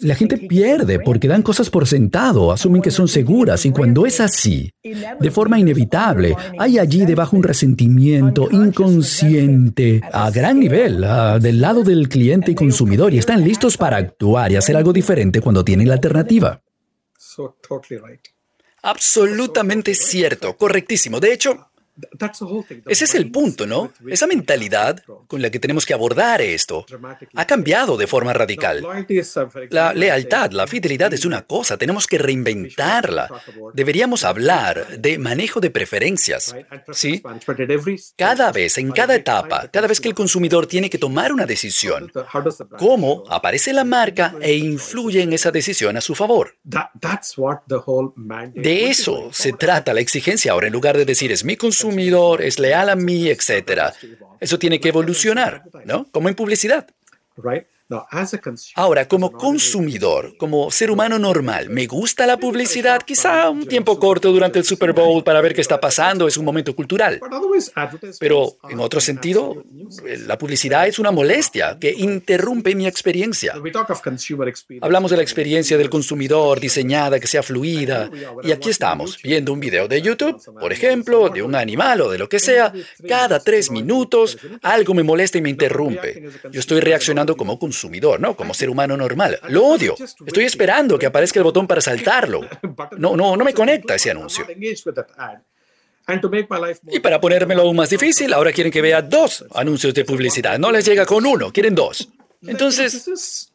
la 0.00 0.14
gente 0.14 0.38
pierde 0.38 1.00
porque 1.00 1.28
dan 1.28 1.42
cosas 1.42 1.68
por 1.68 1.86
sentado, 1.86 2.50
asumen 2.50 2.80
que 2.80 2.90
son 2.90 3.08
seguras 3.08 3.66
y 3.66 3.72
cuando 3.72 4.06
es 4.06 4.20
así, 4.20 4.70
de 4.82 5.30
forma 5.30 5.58
inevitable, 5.58 6.34
hay 6.58 6.78
allí 6.78 7.04
debajo 7.04 7.36
un 7.36 7.42
resentimiento 7.42 8.48
inconsciente 8.50 10.00
a 10.10 10.30
gran 10.30 10.60
nivel 10.60 10.93
del 11.00 11.60
lado 11.60 11.82
del 11.82 12.08
cliente 12.08 12.52
y 12.52 12.54
consumidor 12.54 13.12
y 13.14 13.18
están 13.18 13.44
listos 13.44 13.76
para 13.76 13.96
actuar 13.96 14.52
y 14.52 14.56
hacer 14.56 14.76
algo 14.76 14.92
diferente 14.92 15.40
cuando 15.40 15.64
tienen 15.64 15.88
la 15.88 15.94
alternativa. 15.94 16.62
Absolutamente 18.82 19.94
cierto, 19.94 20.56
correctísimo. 20.56 21.20
De 21.20 21.32
hecho, 21.32 21.70
ese 22.86 23.04
es 23.04 23.14
el 23.14 23.30
punto, 23.30 23.66
¿no? 23.66 23.92
Esa 24.08 24.26
mentalidad 24.26 25.02
con 25.28 25.40
la 25.40 25.50
que 25.50 25.60
tenemos 25.60 25.86
que 25.86 25.94
abordar 25.94 26.40
esto 26.42 26.84
ha 27.34 27.46
cambiado 27.46 27.96
de 27.96 28.06
forma 28.06 28.32
radical. 28.32 28.84
La 29.70 29.94
lealtad, 29.94 30.50
la 30.50 30.66
fidelidad 30.66 31.12
es 31.14 31.24
una 31.24 31.42
cosa, 31.42 31.76
tenemos 31.76 32.06
que 32.06 32.18
reinventarla. 32.18 33.28
Deberíamos 33.74 34.24
hablar 34.24 34.98
de 34.98 35.18
manejo 35.18 35.60
de 35.60 35.70
preferencias, 35.70 36.54
¿sí? 36.92 37.22
Cada 38.16 38.50
vez, 38.50 38.78
en 38.78 38.90
cada 38.90 39.14
etapa, 39.14 39.68
cada 39.70 39.86
vez 39.86 40.00
que 40.00 40.08
el 40.08 40.14
consumidor 40.14 40.66
tiene 40.66 40.90
que 40.90 40.98
tomar 40.98 41.32
una 41.32 41.46
decisión, 41.46 42.10
cómo 42.78 43.24
aparece 43.28 43.72
la 43.72 43.84
marca 43.84 44.34
e 44.40 44.56
influye 44.56 45.22
en 45.22 45.32
esa 45.32 45.52
decisión 45.52 45.96
a 45.96 46.00
su 46.00 46.14
favor. 46.14 46.56
De 48.54 48.90
eso 48.90 49.28
se 49.32 49.52
trata 49.52 49.94
la 49.94 50.00
exigencia 50.00 50.52
ahora, 50.52 50.66
en 50.66 50.72
lugar 50.72 50.96
de 50.96 51.04
decir 51.04 51.30
es 51.30 51.44
mi 51.44 51.56
consumidor, 51.56 51.83
consumidor 51.84 52.42
es 52.42 52.58
leal 52.58 52.88
a 52.88 52.96
mí, 52.96 53.28
etc. 53.28 53.94
Eso 54.40 54.58
tiene 54.58 54.80
que 54.80 54.88
evolucionar, 54.88 55.62
¿no? 55.84 56.06
Como 56.10 56.28
en 56.28 56.34
publicidad. 56.34 56.86
Ahora, 58.76 59.06
como 59.06 59.30
consumidor, 59.30 60.36
como 60.38 60.70
ser 60.70 60.90
humano 60.90 61.18
normal, 61.18 61.68
¿me 61.68 61.86
gusta 61.86 62.26
la 62.26 62.38
publicidad? 62.38 63.02
Quizá 63.02 63.50
un 63.50 63.66
tiempo 63.66 63.98
corto 64.00 64.32
durante 64.32 64.58
el 64.58 64.64
Super 64.64 64.94
Bowl 64.94 65.22
para 65.22 65.42
ver 65.42 65.54
qué 65.54 65.60
está 65.60 65.78
pasando, 65.78 66.26
es 66.26 66.38
un 66.38 66.46
momento 66.46 66.74
cultural. 66.74 67.20
Pero, 68.18 68.56
en 68.70 68.80
otro 68.80 69.00
sentido, 69.00 69.62
la 70.26 70.38
publicidad 70.38 70.88
es 70.88 70.98
una 70.98 71.10
molestia 71.10 71.78
que 71.78 71.90
interrumpe 71.90 72.74
mi 72.74 72.86
experiencia. 72.86 73.52
Hablamos 74.80 75.10
de 75.10 75.16
la 75.18 75.22
experiencia 75.22 75.76
del 75.76 75.90
consumidor 75.90 76.60
diseñada, 76.60 77.20
que 77.20 77.26
sea 77.26 77.42
fluida, 77.42 78.10
y 78.42 78.52
aquí 78.52 78.70
estamos, 78.70 79.20
viendo 79.22 79.52
un 79.52 79.60
video 79.60 79.88
de 79.88 80.00
YouTube, 80.00 80.42
por 80.58 80.72
ejemplo, 80.72 81.28
de 81.28 81.42
un 81.42 81.54
animal 81.54 82.00
o 82.00 82.10
de 82.10 82.16
lo 82.16 82.30
que 82.30 82.38
sea, 82.38 82.72
cada 83.06 83.40
tres 83.40 83.70
minutos 83.70 84.38
algo 84.62 84.94
me 84.94 85.02
molesta 85.02 85.36
y 85.36 85.42
me 85.42 85.50
interrumpe. 85.50 86.30
Yo 86.50 86.60
estoy 86.60 86.80
reaccionando 86.80 87.36
como 87.36 87.58
consumidor 87.58 87.73
consumidor, 87.74 88.20
¿no? 88.20 88.36
Como 88.36 88.54
ser 88.54 88.70
humano 88.70 88.96
normal. 88.96 89.38
Lo 89.48 89.66
odio. 89.66 89.96
Estoy 89.98 90.44
esperando 90.44 90.96
que 90.98 91.06
aparezca 91.06 91.40
el 91.40 91.44
botón 91.44 91.66
para 91.66 91.80
saltarlo. 91.80 92.40
No, 92.98 93.16
no, 93.16 93.36
no 93.36 93.44
me 93.44 93.52
conecta 93.52 93.94
ese 93.94 94.10
anuncio. 94.10 94.46
Y 96.90 97.00
para 97.00 97.20
ponérmelo 97.20 97.62
aún 97.62 97.76
más 97.76 97.90
difícil, 97.90 98.32
ahora 98.32 98.52
quieren 98.52 98.72
que 98.72 98.80
vea 98.80 99.02
dos 99.02 99.44
anuncios 99.54 99.94
de 99.94 100.04
publicidad. 100.04 100.58
No 100.58 100.70
les 100.70 100.84
llega 100.84 101.04
con 101.06 101.24
uno, 101.26 101.52
quieren 101.52 101.74
dos. 101.74 102.08
Entonces, 102.46 103.50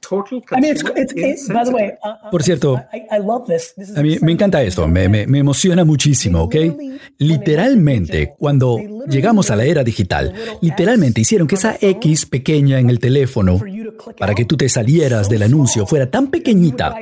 por 2.32 2.44
cierto, 2.44 2.78
a 3.96 4.02
mí 4.02 4.18
me 4.22 4.32
encanta 4.32 4.64
esto, 4.64 4.88
me, 4.88 5.08
me, 5.08 5.40
emociona 5.40 5.86
muchísimo, 5.86 6.44
¿ok? 6.44 6.56
Literalmente, 7.18 8.34
cuando 8.38 8.80
llegamos 9.08 9.52
a 9.52 9.56
la 9.56 9.66
era 9.66 9.84
digital, 9.84 10.34
literalmente 10.62 11.22
hicieron 11.22 11.48
que 11.48 11.56
esa 11.56 11.78
X 11.80 12.26
pequeña 12.26 12.80
en 12.80 12.90
el 12.90 13.00
teléfono, 13.00 13.62
para 14.18 14.36
que 14.36 14.46
tú 14.46 14.58
te 14.58 14.70
salieras 14.70 15.30
del 15.30 15.44
anuncio, 15.44 15.86
fuera 15.86 16.10
tan 16.10 16.28
pequeñita 16.28 16.96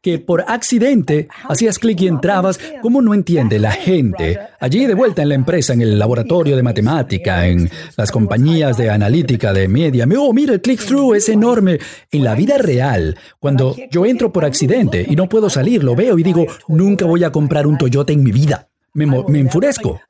que 0.00 0.18
por 0.18 0.44
accidente 0.46 1.28
hacías 1.48 1.78
clic 1.78 2.00
y 2.02 2.08
entrabas. 2.08 2.58
¿Cómo 2.80 3.02
no 3.02 3.14
entiende 3.14 3.58
la 3.58 3.72
gente? 3.72 4.38
Allí 4.60 4.86
de 4.86 4.94
vuelta 4.94 5.22
en 5.22 5.28
la 5.28 5.34
empresa, 5.34 5.72
en 5.72 5.82
el 5.82 5.98
laboratorio 5.98 6.56
de 6.56 6.62
matemática, 6.62 7.46
en 7.46 7.70
las 7.96 8.10
compañías 8.10 8.76
de 8.76 8.90
analítica, 8.90 9.52
de 9.52 9.68
media. 9.68 10.06
Oh, 10.18 10.32
mira, 10.32 10.54
el 10.54 10.60
click-through 10.60 11.14
es 11.14 11.28
enorme. 11.28 11.78
En 12.10 12.24
la 12.24 12.34
vida 12.34 12.58
real, 12.58 13.16
cuando 13.38 13.76
yo 13.90 14.06
entro 14.06 14.32
por 14.32 14.44
accidente 14.44 15.06
y 15.08 15.16
no 15.16 15.28
puedo 15.28 15.50
salir, 15.50 15.82
lo 15.82 15.94
veo 15.94 16.18
y 16.18 16.22
digo, 16.22 16.46
nunca 16.68 17.04
voy 17.06 17.24
a 17.24 17.32
comprar 17.32 17.66
un 17.66 17.78
Toyota 17.78 18.12
en 18.12 18.22
mi 18.22 18.32
vida. 18.32 18.68
Me, 18.94 19.06
me 19.06 19.38
enfurezco. 19.40 20.00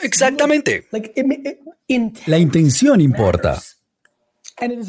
Exactamente. 0.00 0.86
La 2.26 2.38
intención 2.38 3.00
importa. 3.00 3.62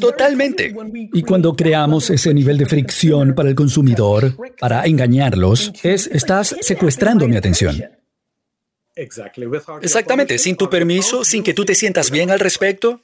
Totalmente. 0.00 0.74
Y 1.12 1.22
cuando 1.22 1.54
creamos 1.54 2.08
ese 2.10 2.32
nivel 2.32 2.56
de 2.56 2.66
fricción 2.66 3.34
para 3.34 3.50
el 3.50 3.54
consumidor, 3.54 4.34
para 4.58 4.84
engañarlos, 4.84 5.72
es 5.82 6.06
estás 6.06 6.56
secuestrando 6.60 7.28
mi 7.28 7.36
atención. 7.36 7.82
Exactamente, 8.96 10.38
sin 10.38 10.56
tu 10.56 10.68
permiso, 10.68 11.24
sin 11.24 11.44
que 11.44 11.54
tú 11.54 11.64
te 11.64 11.74
sientas 11.74 12.10
bien 12.10 12.30
al 12.30 12.40
respecto. 12.40 13.00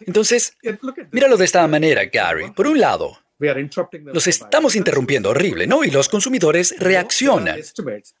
Entonces, 0.00 0.56
míralo 1.10 1.36
de 1.36 1.44
esta 1.44 1.66
manera, 1.66 2.04
Gary. 2.04 2.50
Por 2.50 2.66
un 2.66 2.78
lado, 2.80 3.18
los 3.38 4.26
estamos 4.26 4.76
interrumpiendo 4.76 5.30
horrible, 5.30 5.66
¿no? 5.66 5.84
Y 5.84 5.90
los 5.90 6.08
consumidores 6.08 6.74
reaccionan. 6.78 7.60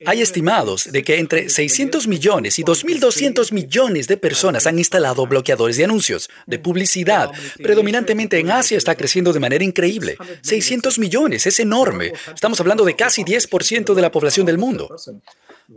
Hay 0.04 0.20
estimados 0.20 0.90
de 0.92 1.02
que 1.02 1.18
entre 1.18 1.48
600 1.48 2.06
millones 2.06 2.58
y 2.58 2.64
2.200 2.64 3.52
millones 3.52 4.08
de 4.08 4.16
personas 4.16 4.66
han 4.66 4.78
instalado 4.78 5.26
bloqueadores 5.26 5.76
de 5.76 5.84
anuncios, 5.84 6.28
de 6.46 6.58
publicidad. 6.58 7.30
Predominantemente 7.62 8.38
en 8.38 8.50
Asia 8.50 8.76
está 8.76 8.94
creciendo 8.94 9.32
de 9.32 9.40
manera 9.40 9.64
increíble. 9.64 10.16
600 10.42 10.98
millones, 10.98 11.46
es 11.46 11.60
enorme. 11.60 12.12
Estamos 12.34 12.60
hablando 12.60 12.84
de 12.84 12.94
casi 12.94 13.24
10% 13.24 13.94
de 13.94 14.02
la 14.02 14.10
población 14.10 14.46
del 14.46 14.58
mundo. 14.58 14.94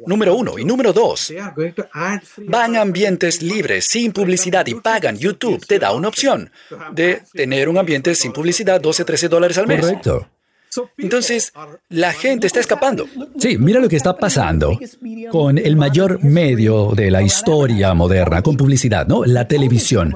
Número 0.05 0.36
uno. 0.36 0.58
Y 0.58 0.65
número 0.65 0.93
dos, 0.93 1.34
van 2.48 2.75
a 2.75 2.81
ambientes 2.81 3.41
libres, 3.41 3.86
sin 3.86 4.12
publicidad 4.12 4.65
y 4.67 4.75
pagan. 4.75 5.17
YouTube 5.17 5.65
te 5.65 5.79
da 5.79 5.91
una 5.93 6.08
opción 6.08 6.51
de 6.93 7.24
tener 7.34 7.69
un 7.69 7.77
ambiente 7.77 8.15
sin 8.15 8.31
publicidad 8.31 8.79
12, 8.81 9.05
13 9.05 9.29
dólares 9.29 9.58
al 9.58 9.67
mes. 9.67 9.81
Correcto. 9.81 10.27
Entonces, 10.98 11.51
la 11.89 12.13
gente 12.13 12.48
está 12.48 12.60
escapando. 12.60 13.08
Sí, 13.38 13.58
mira 13.58 13.79
lo 13.79 13.89
que 13.89 13.96
está 13.96 14.15
pasando 14.15 14.77
con 15.31 15.58
el 15.58 15.75
mayor 15.75 16.24
medio 16.24 16.91
de 16.91 17.10
la 17.10 17.22
historia 17.22 17.93
moderna, 17.93 18.41
con 18.41 18.55
publicidad, 18.55 19.08
¿no? 19.08 19.25
La 19.25 19.48
televisión. 19.48 20.15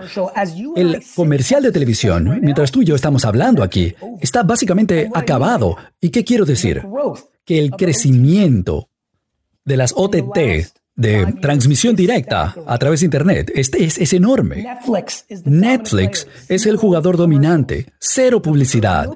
El 0.75 1.03
comercial 1.15 1.63
de 1.63 1.71
televisión, 1.71 2.39
mientras 2.41 2.71
tú 2.71 2.81
y 2.81 2.85
yo 2.85 2.95
estamos 2.95 3.25
hablando 3.25 3.63
aquí, 3.63 3.95
está 4.21 4.43
básicamente 4.43 5.09
acabado. 5.13 5.75
¿Y 5.99 6.09
qué 6.09 6.23
quiero 6.23 6.45
decir? 6.45 6.83
Que 7.45 7.59
el 7.59 7.71
crecimiento 7.71 8.89
de 9.65 9.77
las 9.77 9.93
OTT 9.95 10.37
de 10.95 11.25
transmisión 11.41 11.95
directa 11.95 12.55
a 12.67 12.77
través 12.77 12.99
de 12.99 13.05
Internet. 13.05 13.51
Es, 13.55 13.71
es, 13.73 14.13
enorme. 14.13 14.63
Netflix 15.45 16.27
es 16.47 16.65
el 16.65 16.77
jugador 16.77 17.17
dominante, 17.17 17.87
cero 17.99 18.41
publicidad. 18.41 19.09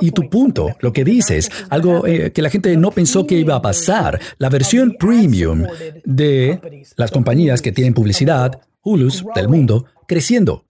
Y 0.00 0.10
tu 0.10 0.28
punto, 0.28 0.76
lo 0.80 0.92
que 0.92 1.04
dices, 1.04 1.50
algo 1.70 2.06
eh, 2.06 2.32
que 2.32 2.42
la 2.42 2.50
gente 2.50 2.76
no 2.76 2.90
pensó 2.90 3.26
que 3.26 3.36
iba 3.36 3.56
a 3.56 3.62
pasar, 3.62 4.20
la 4.38 4.48
versión 4.48 4.96
premium 4.98 5.64
de 6.04 6.60
las 6.96 7.10
compañías 7.10 7.62
que 7.62 7.72
tienen 7.72 7.94
publicidad, 7.94 8.60
Hulus 8.82 9.24
del 9.34 9.48
mundo, 9.48 9.86
creciendo. 10.06 10.66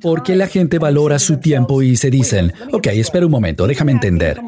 Porque 0.00 0.34
la 0.36 0.46
gente 0.46 0.78
valora 0.78 1.18
su 1.18 1.38
tiempo 1.38 1.82
y 1.82 1.96
se 1.96 2.10
dicen, 2.10 2.52
ok, 2.72 2.86
espera 2.88 3.26
un 3.26 3.32
momento, 3.32 3.66
déjame 3.66 3.92
entender. 3.92 4.40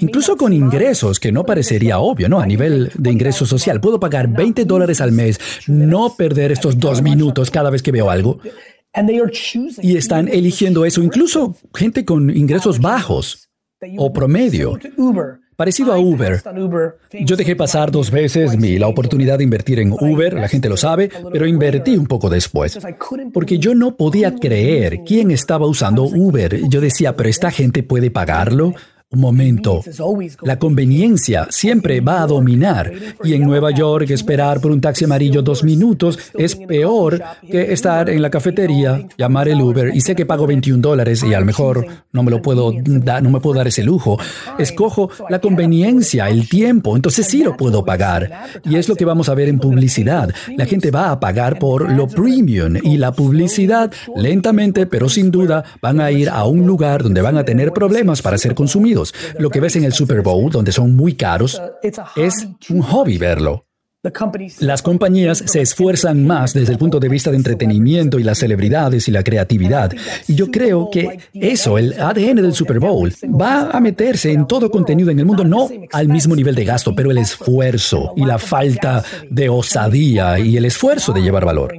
Incluso 0.00 0.36
con 0.36 0.52
ingresos, 0.52 1.18
que 1.18 1.32
no 1.32 1.44
parecería 1.44 1.98
obvio, 1.98 2.28
¿no? 2.28 2.40
A 2.40 2.46
nivel 2.46 2.90
de 2.94 3.10
ingreso 3.10 3.46
social, 3.46 3.80
puedo 3.80 3.98
pagar 3.98 4.28
20 4.28 4.64
dólares 4.64 5.00
al 5.00 5.12
mes, 5.12 5.40
no 5.66 6.14
perder 6.16 6.52
estos 6.52 6.78
dos 6.78 7.02
minutos 7.02 7.50
cada 7.50 7.70
vez 7.70 7.82
que 7.82 7.92
veo 7.92 8.10
algo. 8.10 8.40
Y 9.82 9.96
están 9.96 10.28
eligiendo 10.28 10.84
eso, 10.84 11.02
incluso 11.02 11.56
gente 11.74 12.04
con 12.04 12.34
ingresos 12.36 12.80
bajos 12.80 13.48
o 13.96 14.12
promedio 14.12 14.78
Parecido 15.58 15.92
a 15.92 15.98
Uber. 15.98 16.40
Yo 17.24 17.34
dejé 17.34 17.56
pasar 17.56 17.90
dos 17.90 18.12
veces 18.12 18.56
mi, 18.56 18.78
la 18.78 18.86
oportunidad 18.86 19.38
de 19.38 19.42
invertir 19.42 19.80
en 19.80 19.90
Uber, 19.90 20.34
la 20.34 20.46
gente 20.46 20.68
lo 20.68 20.76
sabe, 20.76 21.10
pero 21.32 21.48
invertí 21.48 21.96
un 21.96 22.06
poco 22.06 22.30
después. 22.30 22.78
Porque 23.34 23.58
yo 23.58 23.74
no 23.74 23.96
podía 23.96 24.36
creer 24.36 25.00
quién 25.04 25.32
estaba 25.32 25.66
usando 25.66 26.04
Uber. 26.04 26.60
Yo 26.68 26.80
decía, 26.80 27.16
pero 27.16 27.28
esta 27.28 27.50
gente 27.50 27.82
puede 27.82 28.12
pagarlo. 28.12 28.72
Un 29.10 29.20
momento, 29.20 29.80
la 30.42 30.58
conveniencia 30.58 31.46
siempre 31.48 32.02
va 32.02 32.20
a 32.20 32.26
dominar 32.26 32.92
y 33.24 33.32
en 33.32 33.42
Nueva 33.42 33.70
York 33.70 34.10
esperar 34.10 34.60
por 34.60 34.70
un 34.70 34.82
taxi 34.82 35.06
amarillo 35.06 35.40
dos 35.40 35.64
minutos 35.64 36.18
es 36.34 36.54
peor 36.54 37.22
que 37.50 37.72
estar 37.72 38.10
en 38.10 38.20
la 38.20 38.28
cafetería, 38.28 39.08
llamar 39.16 39.48
el 39.48 39.62
Uber 39.62 39.92
y 39.94 40.02
sé 40.02 40.14
que 40.14 40.26
pago 40.26 40.46
21 40.46 40.82
dólares 40.82 41.22
y 41.22 41.32
a 41.32 41.40
lo 41.40 41.46
mejor 41.46 41.86
no 42.12 42.22
me 42.22 42.30
lo 42.30 42.42
puedo 42.42 42.70
dar, 42.84 43.22
no 43.22 43.30
me 43.30 43.40
puedo 43.40 43.56
dar 43.56 43.68
ese 43.68 43.82
lujo. 43.82 44.18
Escojo 44.58 45.08
la 45.30 45.40
conveniencia, 45.40 46.28
el 46.28 46.46
tiempo, 46.46 46.94
entonces 46.94 47.26
sí 47.26 47.42
lo 47.42 47.56
puedo 47.56 47.86
pagar. 47.86 48.60
Y 48.62 48.76
es 48.76 48.90
lo 48.90 48.94
que 48.94 49.06
vamos 49.06 49.30
a 49.30 49.34
ver 49.34 49.48
en 49.48 49.58
publicidad. 49.58 50.28
La 50.54 50.66
gente 50.66 50.90
va 50.90 51.12
a 51.12 51.18
pagar 51.18 51.58
por 51.58 51.90
lo 51.90 52.08
premium 52.08 52.74
y 52.82 52.98
la 52.98 53.12
publicidad 53.12 53.90
lentamente, 54.16 54.84
pero 54.84 55.08
sin 55.08 55.30
duda, 55.30 55.64
van 55.80 55.98
a 55.98 56.10
ir 56.10 56.28
a 56.28 56.44
un 56.44 56.66
lugar 56.66 57.02
donde 57.02 57.22
van 57.22 57.38
a 57.38 57.44
tener 57.44 57.72
problemas 57.72 58.20
para 58.20 58.36
ser 58.36 58.54
consumidos. 58.54 58.97
Lo 59.38 59.50
que 59.50 59.60
ves 59.60 59.76
en 59.76 59.84
el 59.84 59.92
Super 59.92 60.22
Bowl, 60.22 60.50
donde 60.50 60.72
son 60.72 60.94
muy 60.94 61.14
caros, 61.14 61.60
es 62.16 62.48
un 62.68 62.82
hobby 62.82 63.18
verlo. 63.18 63.68
Las 64.60 64.80
compañías 64.80 65.42
se 65.44 65.60
esfuerzan 65.60 66.24
más 66.24 66.54
desde 66.54 66.72
el 66.72 66.78
punto 66.78 67.00
de 67.00 67.08
vista 67.08 67.30
de 67.30 67.36
entretenimiento 67.36 68.20
y 68.20 68.22
las 68.22 68.38
celebridades 68.38 69.08
y 69.08 69.10
la 69.10 69.24
creatividad. 69.24 69.92
Y 70.28 70.36
yo 70.36 70.52
creo 70.52 70.88
que 70.88 71.18
eso, 71.34 71.78
el 71.78 71.94
ADN 72.00 72.36
del 72.36 72.54
Super 72.54 72.78
Bowl, 72.78 73.12
va 73.28 73.70
a 73.70 73.80
meterse 73.80 74.32
en 74.32 74.46
todo 74.46 74.70
contenido 74.70 75.10
en 75.10 75.18
el 75.18 75.26
mundo, 75.26 75.44
no 75.44 75.68
al 75.92 76.08
mismo 76.08 76.36
nivel 76.36 76.54
de 76.54 76.64
gasto, 76.64 76.94
pero 76.94 77.10
el 77.10 77.18
esfuerzo 77.18 78.12
y 78.16 78.24
la 78.24 78.38
falta 78.38 79.02
de 79.28 79.48
osadía 79.48 80.38
y 80.38 80.56
el 80.56 80.66
esfuerzo 80.66 81.12
de 81.12 81.20
llevar 81.20 81.44
valor. 81.44 81.74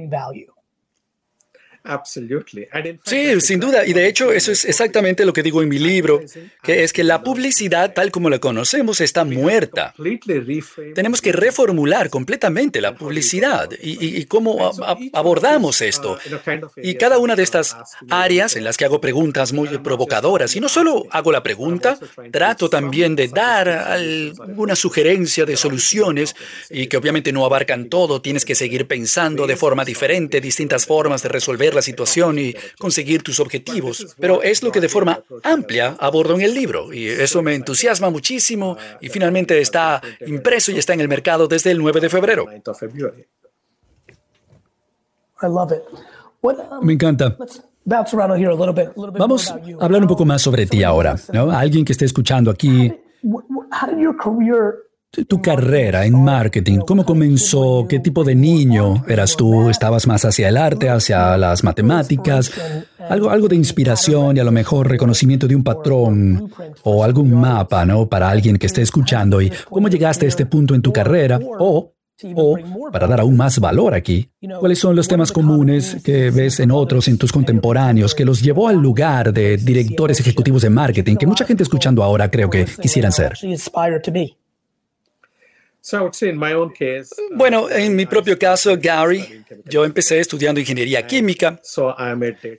Sí, 3.04 3.40
sin 3.40 3.60
duda. 3.60 3.86
Y 3.86 3.92
de 3.92 4.06
hecho, 4.06 4.32
eso 4.32 4.52
es 4.52 4.64
exactamente 4.64 5.24
lo 5.24 5.32
que 5.32 5.42
digo 5.42 5.62
en 5.62 5.68
mi 5.68 5.78
libro, 5.78 6.20
que 6.62 6.84
es 6.84 6.92
que 6.92 7.04
la 7.04 7.22
publicidad 7.22 7.94
tal 7.94 8.10
como 8.10 8.28
la 8.28 8.38
conocemos 8.38 9.00
está 9.00 9.24
muerta. 9.24 9.94
Tenemos 10.94 11.20
que 11.20 11.32
reformular 11.32 12.10
completamente 12.10 12.80
la 12.80 12.94
publicidad 12.94 13.70
y, 13.80 14.24
cómo 14.26 14.72
abordamos 15.12 15.80
esto. 15.80 16.18
Y 16.76 16.94
cada 16.94 17.18
una 17.18 17.36
de 17.36 17.42
estas 17.42 17.76
áreas 18.08 18.56
en 18.56 18.64
las 18.64 18.76
que 18.76 18.84
hago 18.84 19.00
preguntas 19.00 19.52
muy 19.52 19.68
provocadoras, 19.78 20.54
y 20.56 20.60
no 20.60 20.68
solo 20.68 21.06
hago 21.10 21.32
la 21.32 21.42
pregunta, 21.42 21.98
trato 22.30 22.68
también 22.68 23.16
de 23.16 23.28
dar 23.28 23.68
alguna 23.68 24.76
sugerencia 24.76 25.44
de 25.46 25.56
soluciones 25.56 26.34
y 26.68 26.86
que 26.86 26.96
obviamente 26.96 27.32
no 27.32 27.44
abarcan 27.44 27.88
todo, 27.88 28.20
tienes 28.20 28.44
que 28.44 28.54
seguir 28.54 28.86
pensando 28.86 29.46
de 29.46 29.56
forma 29.56 29.84
diferente, 29.84 30.40
distintas 30.40 30.86
formas 30.86 31.22
de 31.22 31.28
resolver 31.28 31.69
la 31.74 31.82
situación 31.82 32.38
y 32.38 32.54
conseguir 32.78 33.22
tus 33.22 33.40
objetivos, 33.40 34.14
pero 34.18 34.42
es 34.42 34.62
lo 34.62 34.70
que 34.72 34.80
de 34.80 34.88
forma 34.88 35.22
amplia 35.42 35.96
abordo 35.98 36.34
en 36.34 36.42
el 36.42 36.54
libro 36.54 36.92
y 36.92 37.06
eso 37.08 37.42
me 37.42 37.54
entusiasma 37.54 38.10
muchísimo 38.10 38.76
y 39.00 39.08
finalmente 39.08 39.60
está 39.60 40.00
impreso 40.26 40.72
y 40.72 40.78
está 40.78 40.94
en 40.94 41.00
el 41.00 41.08
mercado 41.08 41.46
desde 41.46 41.70
el 41.70 41.78
9 41.78 42.00
de 42.00 42.08
febrero. 42.08 42.46
Me 46.82 46.92
encanta. 46.92 47.36
Vamos 47.84 49.50
a 49.50 49.60
hablar 49.80 50.02
un 50.02 50.08
poco 50.08 50.24
más 50.24 50.42
sobre 50.42 50.66
ti 50.66 50.82
ahora, 50.82 51.16
¿no? 51.32 51.50
Alguien 51.50 51.84
que 51.84 51.92
esté 51.92 52.04
escuchando 52.04 52.50
aquí 52.50 52.92
tu 55.10 55.42
carrera 55.42 56.06
en 56.06 56.22
marketing, 56.22 56.78
¿cómo 56.86 57.04
comenzó? 57.04 57.86
¿Qué 57.88 57.98
tipo 57.98 58.22
de 58.22 58.34
niño 58.34 59.04
eras 59.08 59.36
tú? 59.36 59.68
¿Estabas 59.68 60.06
más 60.06 60.24
hacia 60.24 60.48
el 60.48 60.56
arte, 60.56 60.88
hacia 60.88 61.36
las 61.36 61.64
matemáticas? 61.64 62.52
Algo, 63.08 63.30
algo 63.30 63.48
de 63.48 63.56
inspiración 63.56 64.36
y 64.36 64.40
a 64.40 64.44
lo 64.44 64.52
mejor 64.52 64.88
reconocimiento 64.88 65.48
de 65.48 65.56
un 65.56 65.64
patrón 65.64 66.50
o 66.84 67.02
algún 67.02 67.32
mapa, 67.34 67.84
¿no? 67.84 68.08
Para 68.08 68.30
alguien 68.30 68.56
que 68.56 68.66
esté 68.66 68.82
escuchando. 68.82 69.42
¿Y 69.42 69.50
cómo 69.68 69.88
llegaste 69.88 70.26
a 70.26 70.28
este 70.28 70.46
punto 70.46 70.74
en 70.74 70.82
tu 70.82 70.92
carrera? 70.92 71.40
O 71.58 71.94
o, 72.36 72.58
para 72.92 73.06
dar 73.06 73.20
aún 73.20 73.34
más 73.36 73.58
valor 73.58 73.94
aquí, 73.94 74.30
¿cuáles 74.58 74.78
son 74.78 74.94
los 74.94 75.08
temas 75.08 75.32
comunes 75.32 75.96
que 76.04 76.30
ves 76.30 76.60
en 76.60 76.70
otros, 76.70 77.08
en 77.08 77.16
tus 77.16 77.32
contemporáneos, 77.32 78.14
que 78.14 78.26
los 78.26 78.42
llevó 78.42 78.68
al 78.68 78.76
lugar 78.76 79.32
de 79.32 79.56
directores 79.56 80.20
ejecutivos 80.20 80.60
de 80.60 80.68
marketing 80.68 81.16
que 81.16 81.26
mucha 81.26 81.46
gente 81.46 81.62
escuchando 81.62 82.02
ahora 82.02 82.30
creo 82.30 82.50
que 82.50 82.66
quisieran 82.66 83.12
ser? 83.12 83.32
Bueno, 87.32 87.70
en 87.70 87.96
mi 87.96 88.04
propio 88.04 88.38
caso, 88.38 88.76
Gary, 88.78 89.42
yo 89.64 89.84
empecé 89.84 90.20
estudiando 90.20 90.60
ingeniería 90.60 91.06
química. 91.06 91.58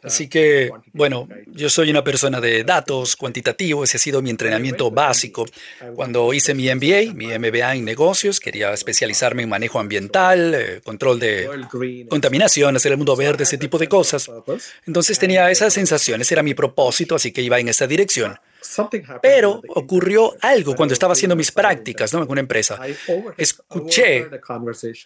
Así 0.03 0.27
que, 0.27 0.71
bueno, 0.91 1.27
yo 1.47 1.69
soy 1.69 1.91
una 1.91 2.03
persona 2.03 2.41
de 2.41 2.63
datos, 2.63 3.15
cuantitativo, 3.15 3.83
ese 3.83 3.97
ha 3.97 3.99
sido 3.99 4.21
mi 4.21 4.31
entrenamiento 4.31 4.89
básico. 4.89 5.45
Cuando 5.95 6.33
hice 6.33 6.55
mi 6.55 6.73
MBA, 6.73 7.13
mi 7.13 7.27
MBA 7.27 7.75
en 7.75 7.85
negocios, 7.85 8.39
quería 8.39 8.73
especializarme 8.73 9.43
en 9.43 9.49
manejo 9.49 9.79
ambiental, 9.79 10.55
eh, 10.55 10.81
control 10.83 11.19
de 11.19 11.47
contaminación, 12.09 12.75
hacer 12.75 12.91
el 12.93 12.97
mundo 12.97 13.15
verde, 13.15 13.43
ese 13.43 13.57
tipo 13.57 13.77
de 13.77 13.87
cosas. 13.87 14.29
Entonces 14.87 15.19
tenía 15.19 15.51
esas 15.51 15.73
sensaciones, 15.73 16.31
era 16.31 16.41
mi 16.41 16.53
propósito, 16.53 17.15
así 17.15 17.31
que 17.31 17.41
iba 17.41 17.59
en 17.59 17.67
esa 17.67 17.85
dirección. 17.85 18.35
Pero 19.21 19.61
ocurrió 19.69 20.35
algo 20.41 20.75
cuando 20.75 20.93
estaba 20.93 21.13
haciendo 21.13 21.35
mis 21.35 21.51
prácticas 21.51 22.13
¿no? 22.13 22.23
en 22.23 22.29
una 22.29 22.41
empresa. 22.41 22.79
Escuché 23.37 24.27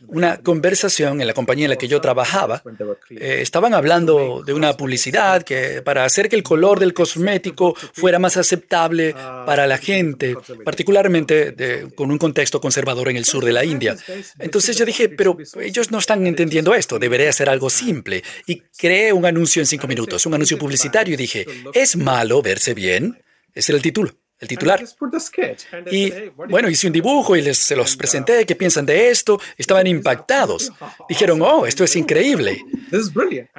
una 0.07 0.37
conversación 0.37 1.21
en 1.21 1.27
la 1.27 1.33
compañía 1.33 1.65
en 1.65 1.71
la 1.71 1.77
que 1.77 1.87
yo 1.87 2.01
trabajaba. 2.01 2.61
Eh, 3.09 3.39
estaban 3.41 3.73
hablando 3.73 4.43
de 4.45 4.53
una 4.53 4.73
publicidad 4.73 5.43
que 5.43 5.81
para 5.81 6.05
hacer 6.05 6.29
que 6.29 6.35
el 6.35 6.43
color 6.43 6.79
del 6.79 6.93
cosmético 6.93 7.75
fuera 7.93 8.19
más 8.19 8.37
aceptable 8.37 9.13
para 9.13 9.67
la 9.67 9.77
gente, 9.77 10.35
particularmente 10.63 11.85
con 11.95 12.11
un 12.11 12.17
contexto 12.17 12.59
conservador 12.59 13.09
en 13.09 13.17
el 13.17 13.25
sur 13.25 13.43
de 13.45 13.51
la 13.51 13.63
India. 13.63 13.95
Entonces 14.39 14.77
yo 14.77 14.85
dije, 14.85 15.09
pero 15.09 15.37
ellos 15.61 15.91
no 15.91 15.99
están 15.99 16.25
entendiendo 16.27 16.73
esto, 16.73 16.99
debería 16.99 17.31
ser 17.31 17.49
algo 17.49 17.69
simple. 17.69 18.23
Y 18.45 18.61
creé 18.77 19.13
un 19.13 19.25
anuncio 19.25 19.61
en 19.61 19.65
cinco 19.65 19.87
minutos, 19.87 20.25
un 20.25 20.33
anuncio 20.33 20.57
publicitario 20.57 21.13
y 21.13 21.17
dije, 21.17 21.45
¿es 21.73 21.95
malo 21.95 22.41
verse 22.41 22.73
bien? 22.73 23.17
Ese 23.55 23.71
era 23.71 23.77
el 23.77 23.83
título 23.83 24.11
el 24.39 24.47
titular. 24.47 24.83
Y 25.91 26.11
bueno, 26.35 26.69
hice 26.69 26.87
un 26.87 26.93
dibujo 26.93 27.35
y 27.35 27.41
les 27.41 27.57
se 27.57 27.75
los 27.75 27.95
presenté, 27.95 28.45
¿qué 28.45 28.55
piensan 28.55 28.85
de 28.85 29.09
esto? 29.09 29.39
Estaban 29.57 29.87
impactados. 29.87 30.71
Dijeron, 31.09 31.41
oh, 31.41 31.65
esto 31.65 31.83
es 31.83 31.95
increíble. 31.95 32.63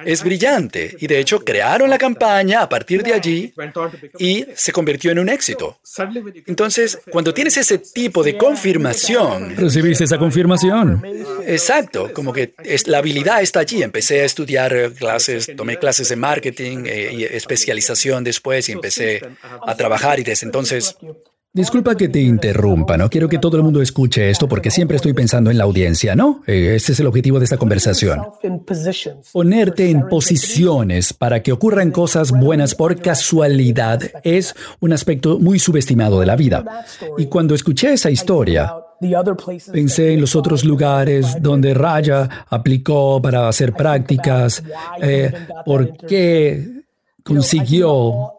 Es 0.05 0.23
brillante. 0.23 0.95
Y 0.99 1.07
de 1.07 1.19
hecho 1.19 1.43
crearon 1.43 1.89
la 1.89 1.97
campaña 1.97 2.61
a 2.61 2.69
partir 2.69 3.03
de 3.03 3.13
allí 3.13 3.53
y 4.19 4.45
se 4.55 4.71
convirtió 4.71 5.11
en 5.11 5.19
un 5.19 5.29
éxito. 5.29 5.79
Entonces, 6.45 6.99
cuando 7.11 7.33
tienes 7.33 7.57
ese 7.57 7.79
tipo 7.79 8.23
de 8.23 8.37
confirmación... 8.37 9.55
Recibiste 9.55 10.03
esa 10.03 10.17
confirmación. 10.17 11.03
Exacto, 11.45 12.11
como 12.13 12.31
que 12.31 12.53
es, 12.63 12.87
la 12.87 12.99
habilidad 12.99 13.41
está 13.41 13.61
allí. 13.61 13.81
Empecé 13.81 14.21
a 14.21 14.25
estudiar 14.25 14.93
clases, 14.93 15.51
tomé 15.55 15.77
clases 15.77 16.09
de 16.09 16.15
marketing 16.15 16.85
eh, 16.85 17.11
y 17.13 17.23
especialización 17.23 18.23
después 18.23 18.69
y 18.69 18.73
empecé 18.73 19.21
a 19.65 19.75
trabajar 19.75 20.19
y 20.19 20.23
desde 20.23 20.45
entonces 20.45 20.66
Disculpa 21.53 21.95
que 21.95 22.07
te 22.07 22.21
interrumpa, 22.21 22.97
no 22.97 23.09
quiero 23.09 23.27
que 23.27 23.39
todo 23.39 23.57
el 23.57 23.63
mundo 23.63 23.81
escuche 23.81 24.29
esto 24.29 24.47
porque 24.47 24.69
siempre 24.69 24.97
estoy 24.97 25.13
pensando 25.13 25.49
en 25.49 25.57
la 25.57 25.63
audiencia, 25.63 26.15
¿no? 26.15 26.43
Eh, 26.45 26.73
ese 26.75 26.91
es 26.91 26.99
el 26.99 27.07
objetivo 27.07 27.39
de 27.39 27.45
esta 27.45 27.57
conversación. 27.57 28.21
Ponerte 29.33 29.89
en 29.89 30.07
posiciones 30.07 31.13
para 31.13 31.41
que 31.41 31.51
ocurran 31.51 31.89
cosas 31.89 32.31
buenas 32.31 32.75
por 32.75 33.01
casualidad 33.01 33.99
es 34.23 34.53
un 34.81 34.93
aspecto 34.93 35.39
muy 35.39 35.57
subestimado 35.57 36.19
de 36.19 36.27
la 36.27 36.35
vida. 36.35 36.63
Y 37.17 37.25
cuando 37.25 37.55
escuché 37.55 37.93
esa 37.93 38.11
historia, 38.11 38.73
Pensé 39.71 40.13
en 40.13 40.21
los 40.21 40.35
otros 40.35 40.63
lugares 40.63 41.37
donde 41.39 41.75
Raya 41.75 42.45
aplicó 42.49 43.21
para 43.21 43.47
hacer 43.47 43.73
prácticas. 43.73 44.63
Eh, 44.99 45.31
¿Por 45.63 45.95
qué 45.97 46.77
consiguió 47.23 48.33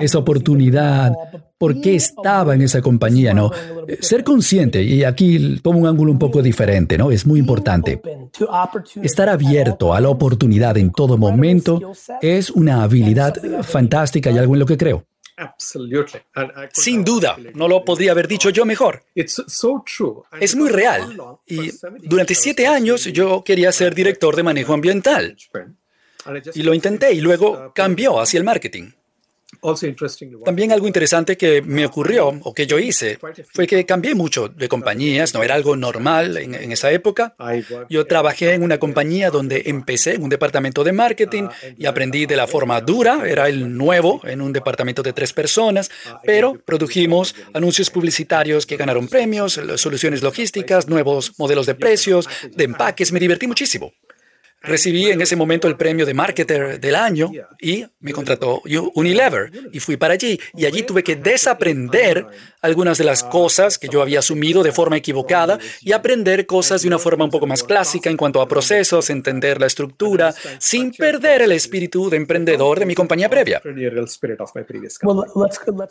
esa 0.00 0.18
oportunidad, 0.18 1.12
por 1.58 1.80
qué 1.80 1.94
estaba 1.94 2.54
en 2.54 2.62
esa 2.62 2.82
compañía, 2.82 3.32
¿no? 3.32 3.50
Ser 4.00 4.24
consciente, 4.24 4.82
y 4.82 5.04
aquí 5.04 5.60
tomo 5.62 5.78
un 5.78 5.86
ángulo 5.86 6.12
un 6.12 6.18
poco 6.18 6.42
diferente, 6.42 6.98
¿no? 6.98 7.10
Es 7.10 7.26
muy 7.26 7.38
importante. 7.38 8.00
Estar 9.02 9.28
abierto 9.28 9.94
a 9.94 10.00
la 10.00 10.08
oportunidad 10.08 10.76
en 10.76 10.92
todo 10.92 11.16
momento 11.16 11.92
es 12.20 12.50
una 12.50 12.82
habilidad 12.82 13.62
fantástica 13.62 14.30
y 14.30 14.38
algo 14.38 14.54
en 14.54 14.60
lo 14.60 14.66
que 14.66 14.76
creo. 14.76 15.06
Sin 16.72 17.04
duda, 17.04 17.36
no 17.54 17.66
lo 17.66 17.84
podría 17.84 18.12
haber 18.12 18.28
dicho 18.28 18.50
yo 18.50 18.64
mejor. 18.64 19.02
Es 19.14 20.56
muy 20.56 20.68
real. 20.68 21.16
Y 21.46 21.70
durante 22.02 22.34
siete 22.34 22.66
años 22.66 23.04
yo 23.04 23.42
quería 23.42 23.72
ser 23.72 23.94
director 23.94 24.36
de 24.36 24.42
manejo 24.42 24.74
ambiental. 24.74 25.36
Y 26.54 26.62
lo 26.62 26.72
intenté 26.72 27.12
y 27.12 27.20
luego 27.20 27.72
cambió 27.74 28.20
hacia 28.20 28.38
el 28.38 28.44
marketing. 28.44 28.90
También 30.44 30.72
algo 30.72 30.86
interesante 30.86 31.36
que 31.36 31.62
me 31.62 31.86
ocurrió 31.86 32.28
o 32.42 32.52
que 32.52 32.66
yo 32.66 32.78
hice 32.78 33.18
fue 33.52 33.66
que 33.66 33.86
cambié 33.86 34.14
mucho 34.14 34.48
de 34.48 34.68
compañías, 34.68 35.32
no 35.32 35.42
era 35.42 35.54
algo 35.54 35.74
normal 35.74 36.36
en, 36.36 36.54
en 36.54 36.72
esa 36.72 36.90
época. 36.90 37.34
Yo 37.88 38.06
trabajé 38.06 38.52
en 38.52 38.62
una 38.62 38.78
compañía 38.78 39.30
donde 39.30 39.62
empecé 39.66 40.14
en 40.14 40.22
un 40.22 40.28
departamento 40.28 40.84
de 40.84 40.92
marketing 40.92 41.48
y 41.78 41.86
aprendí 41.86 42.26
de 42.26 42.36
la 42.36 42.46
forma 42.46 42.80
dura, 42.80 43.22
era 43.26 43.48
el 43.48 43.76
nuevo 43.76 44.20
en 44.24 44.40
un 44.40 44.52
departamento 44.52 45.02
de 45.02 45.12
tres 45.12 45.32
personas, 45.32 45.90
pero 46.24 46.54
produjimos 46.64 47.34
anuncios 47.52 47.90
publicitarios 47.90 48.66
que 48.66 48.76
ganaron 48.76 49.08
premios, 49.08 49.60
soluciones 49.76 50.22
logísticas, 50.22 50.88
nuevos 50.88 51.32
modelos 51.38 51.66
de 51.66 51.74
precios, 51.74 52.28
de 52.50 52.64
empaques, 52.64 53.12
me 53.12 53.20
divertí 53.20 53.46
muchísimo. 53.46 53.92
Recibí 54.66 55.10
en 55.10 55.20
ese 55.20 55.36
momento 55.36 55.68
el 55.68 55.76
premio 55.76 56.06
de 56.06 56.14
marketer 56.14 56.80
del 56.80 56.94
año 56.94 57.30
y 57.60 57.84
me 58.00 58.12
contrató 58.12 58.62
Unilever 58.94 59.50
y 59.72 59.80
fui 59.80 59.96
para 59.96 60.14
allí 60.14 60.38
y 60.54 60.64
allí 60.66 60.82
tuve 60.82 61.02
que 61.02 61.16
desaprender 61.16 62.26
algunas 62.62 62.96
de 62.96 63.04
las 63.04 63.22
cosas 63.22 63.78
que 63.78 63.88
yo 63.88 64.00
había 64.00 64.20
asumido 64.20 64.62
de 64.62 64.72
forma 64.72 64.96
equivocada 64.96 65.58
y 65.82 65.92
aprender 65.92 66.46
cosas 66.46 66.82
de 66.82 66.88
una 66.88 66.98
forma 66.98 67.24
un 67.24 67.30
poco 67.30 67.46
más 67.46 67.62
clásica 67.62 68.08
en 68.08 68.16
cuanto 68.16 68.40
a 68.40 68.48
procesos, 68.48 69.10
entender 69.10 69.60
la 69.60 69.66
estructura, 69.66 70.34
sin 70.58 70.90
perder 70.92 71.42
el 71.42 71.52
espíritu 71.52 72.08
de 72.08 72.16
emprendedor 72.16 72.78
de 72.78 72.86
mi 72.86 72.94
compañía 72.94 73.28
previa. 73.28 73.60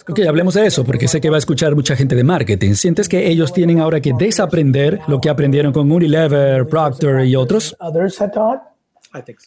Ok, 0.07 0.19
hablemos 0.27 0.55
de 0.55 0.65
eso 0.65 0.83
porque 0.83 1.07
sé 1.07 1.21
que 1.21 1.29
va 1.29 1.38
a 1.38 1.39
escuchar 1.39 1.75
mucha 1.75 1.95
gente 1.95 2.15
de 2.15 2.23
marketing. 2.23 2.73
¿Sientes 2.73 3.07
que 3.07 3.27
ellos 3.29 3.53
tienen 3.53 3.79
ahora 3.79 4.01
que 4.01 4.13
desaprender 4.17 4.99
lo 5.07 5.21
que 5.21 5.29
aprendieron 5.29 5.71
con 5.73 5.91
Unilever, 5.91 6.67
Procter 6.67 7.25
y 7.25 7.36
otros? 7.36 7.75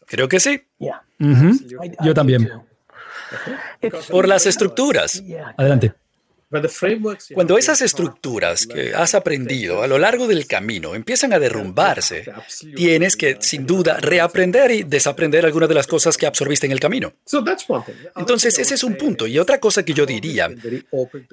Creo 0.06 0.28
que 0.28 0.40
sí. 0.40 0.62
Yo 1.18 2.14
también. 2.14 2.48
Por 4.10 4.28
las 4.28 4.46
estructuras. 4.46 5.22
Adelante. 5.56 5.92
Cuando 7.34 7.58
esas 7.58 7.82
estructuras 7.82 8.68
que 8.68 8.94
has 8.94 9.16
aprendido 9.16 9.82
a 9.82 9.88
lo 9.88 9.98
largo 9.98 10.28
del 10.28 10.46
camino 10.46 10.94
empiezan 10.94 11.32
a 11.32 11.40
derrumbarse, 11.40 12.24
tienes 12.76 13.16
que, 13.16 13.38
sin 13.40 13.66
duda, 13.66 13.98
reaprender 14.00 14.70
y 14.70 14.82
desaprender 14.84 15.44
algunas 15.44 15.68
de 15.68 15.74
las 15.74 15.88
cosas 15.88 16.16
que 16.16 16.24
absorbiste 16.24 16.66
en 16.66 16.72
el 16.72 16.78
camino. 16.78 17.14
Entonces, 18.14 18.60
ese 18.60 18.74
es 18.74 18.84
un 18.84 18.96
punto. 18.96 19.26
Y 19.26 19.40
otra 19.40 19.58
cosa 19.58 19.84
que 19.84 19.92
yo 19.92 20.06
diría 20.06 20.48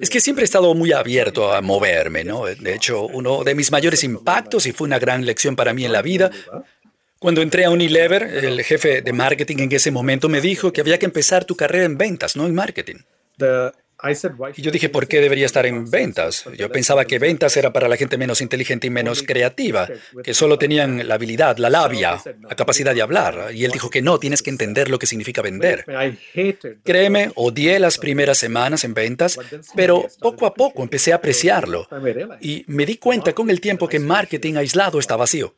es 0.00 0.10
que 0.10 0.20
siempre 0.20 0.42
he 0.42 0.46
estado 0.46 0.74
muy 0.74 0.90
abierto 0.90 1.52
a 1.52 1.60
moverme, 1.60 2.24
¿no? 2.24 2.46
De 2.46 2.74
hecho, 2.74 3.06
uno 3.06 3.44
de 3.44 3.54
mis 3.54 3.70
mayores 3.70 4.02
impactos, 4.02 4.66
y 4.66 4.72
fue 4.72 4.86
una 4.88 4.98
gran 4.98 5.24
lección 5.24 5.54
para 5.54 5.72
mí 5.72 5.84
en 5.84 5.92
la 5.92 6.02
vida, 6.02 6.32
cuando 7.24 7.40
entré 7.40 7.64
a 7.64 7.70
Unilever, 7.70 8.22
el 8.22 8.62
jefe 8.62 9.00
de 9.00 9.12
marketing 9.14 9.56
en 9.60 9.72
ese 9.72 9.90
momento 9.90 10.28
me 10.28 10.42
dijo 10.42 10.74
que 10.74 10.82
había 10.82 10.98
que 10.98 11.06
empezar 11.06 11.46
tu 11.46 11.56
carrera 11.56 11.86
en 11.86 11.96
ventas, 11.96 12.36
no 12.36 12.44
en 12.44 12.54
marketing. 12.54 12.96
Y 14.54 14.60
yo 14.60 14.70
dije, 14.70 14.90
¿por 14.90 15.08
qué 15.08 15.22
debería 15.22 15.46
estar 15.46 15.64
en 15.64 15.90
ventas? 15.90 16.44
Yo 16.58 16.70
pensaba 16.70 17.06
que 17.06 17.18
ventas 17.18 17.56
era 17.56 17.72
para 17.72 17.88
la 17.88 17.96
gente 17.96 18.18
menos 18.18 18.42
inteligente 18.42 18.88
y 18.88 18.90
menos 18.90 19.22
creativa, 19.22 19.88
que 20.22 20.34
solo 20.34 20.58
tenían 20.58 21.08
la 21.08 21.14
habilidad, 21.14 21.56
la 21.56 21.70
labia, 21.70 22.20
la 22.42 22.56
capacidad 22.56 22.94
de 22.94 23.00
hablar. 23.00 23.52
Y 23.54 23.64
él 23.64 23.70
dijo 23.70 23.88
que 23.88 24.02
no, 24.02 24.18
tienes 24.18 24.42
que 24.42 24.50
entender 24.50 24.90
lo 24.90 24.98
que 24.98 25.06
significa 25.06 25.40
vender. 25.40 25.86
Créeme, 26.84 27.30
odié 27.36 27.78
las 27.78 27.96
primeras 27.96 28.36
semanas 28.36 28.84
en 28.84 28.92
ventas, 28.92 29.38
pero 29.74 30.08
poco 30.20 30.44
a 30.44 30.52
poco 30.52 30.82
empecé 30.82 31.14
a 31.14 31.16
apreciarlo. 31.16 31.88
Y 32.42 32.66
me 32.66 32.84
di 32.84 32.98
cuenta 32.98 33.32
con 33.32 33.48
el 33.48 33.62
tiempo 33.62 33.88
que 33.88 33.98
marketing 33.98 34.56
aislado 34.56 34.98
está 34.98 35.16
vacío. 35.16 35.54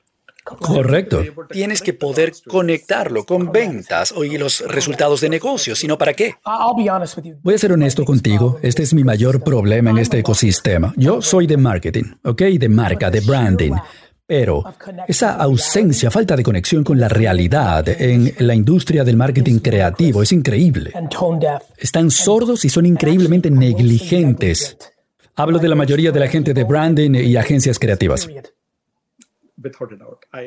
Correcto. 0.55 1.23
Tienes 1.51 1.83
que 1.83 1.93
poder 1.93 2.33
conectarlo 2.47 3.25
con 3.25 3.51
ventas 3.51 4.15
y 4.17 4.39
los 4.39 4.61
resultados 4.61 5.21
de 5.21 5.29
negocio, 5.29 5.75
sino 5.75 5.99
para 5.99 6.15
qué. 6.15 6.35
Voy 7.43 7.55
a 7.55 7.59
ser 7.59 7.73
honesto 7.73 8.05
contigo. 8.05 8.59
Este 8.63 8.83
es 8.83 8.95
mi 8.95 9.05
mayor 9.05 9.43
problema 9.43 9.91
en 9.91 9.99
este 9.99 10.19
ecosistema. 10.19 10.95
Yo 10.97 11.21
soy 11.21 11.47
de 11.47 11.57
marketing, 11.57 12.05
¿ok? 12.25 12.43
De 12.43 12.69
marca, 12.69 13.11
de 13.11 13.21
branding. 13.21 13.73
Pero 14.27 14.65
esa 15.07 15.37
ausencia, 15.37 16.11
falta 16.11 16.35
de 16.35 16.43
conexión 16.43 16.83
con 16.83 16.99
la 16.99 17.09
realidad 17.09 17.89
en 17.89 18.35
la 18.39 18.57
industria 18.57 19.05
del 19.05 19.17
marketing 19.17 19.61
creativo 19.61 20.21
es 20.23 20.33
increíble. 20.33 20.93
Están 21.77 22.11
sordos 22.11 22.65
y 22.65 22.69
son 22.69 22.87
increíblemente 22.87 23.51
negligentes. 23.51 24.77
Hablo 25.37 25.59
de 25.59 25.69
la 25.69 25.77
mayoría 25.77 26.11
de 26.11 26.21
la 26.21 26.29
gente 26.29 26.55
de 26.55 26.65
branding 26.65 27.15
y 27.15 27.37
agencias 27.37 27.79
creativas. 27.79 28.29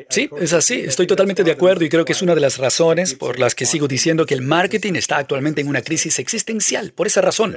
Sí, 0.08 0.30
es 0.38 0.52
así. 0.52 0.80
Estoy 0.80 1.06
totalmente 1.06 1.44
de 1.44 1.50
acuerdo 1.50 1.84
y 1.84 1.88
creo 1.88 2.04
que 2.04 2.12
es 2.12 2.22
una 2.22 2.34
de 2.34 2.40
las 2.40 2.58
razones 2.58 3.14
por 3.14 3.38
las 3.38 3.54
que 3.54 3.66
sigo 3.66 3.88
diciendo 3.88 4.26
que 4.26 4.34
el 4.34 4.42
marketing 4.42 4.94
está 4.94 5.18
actualmente 5.18 5.60
en 5.60 5.68
una 5.68 5.82
crisis 5.82 6.18
existencial. 6.18 6.92
Por 6.92 7.06
esa 7.06 7.20
razón. 7.20 7.56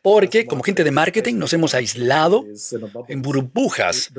Porque 0.00 0.46
como 0.46 0.62
gente 0.62 0.84
de 0.84 0.92
marketing 0.92 1.34
nos 1.34 1.52
hemos 1.52 1.74
aislado 1.74 2.44
en 3.08 3.20
burbujas, 3.20 4.10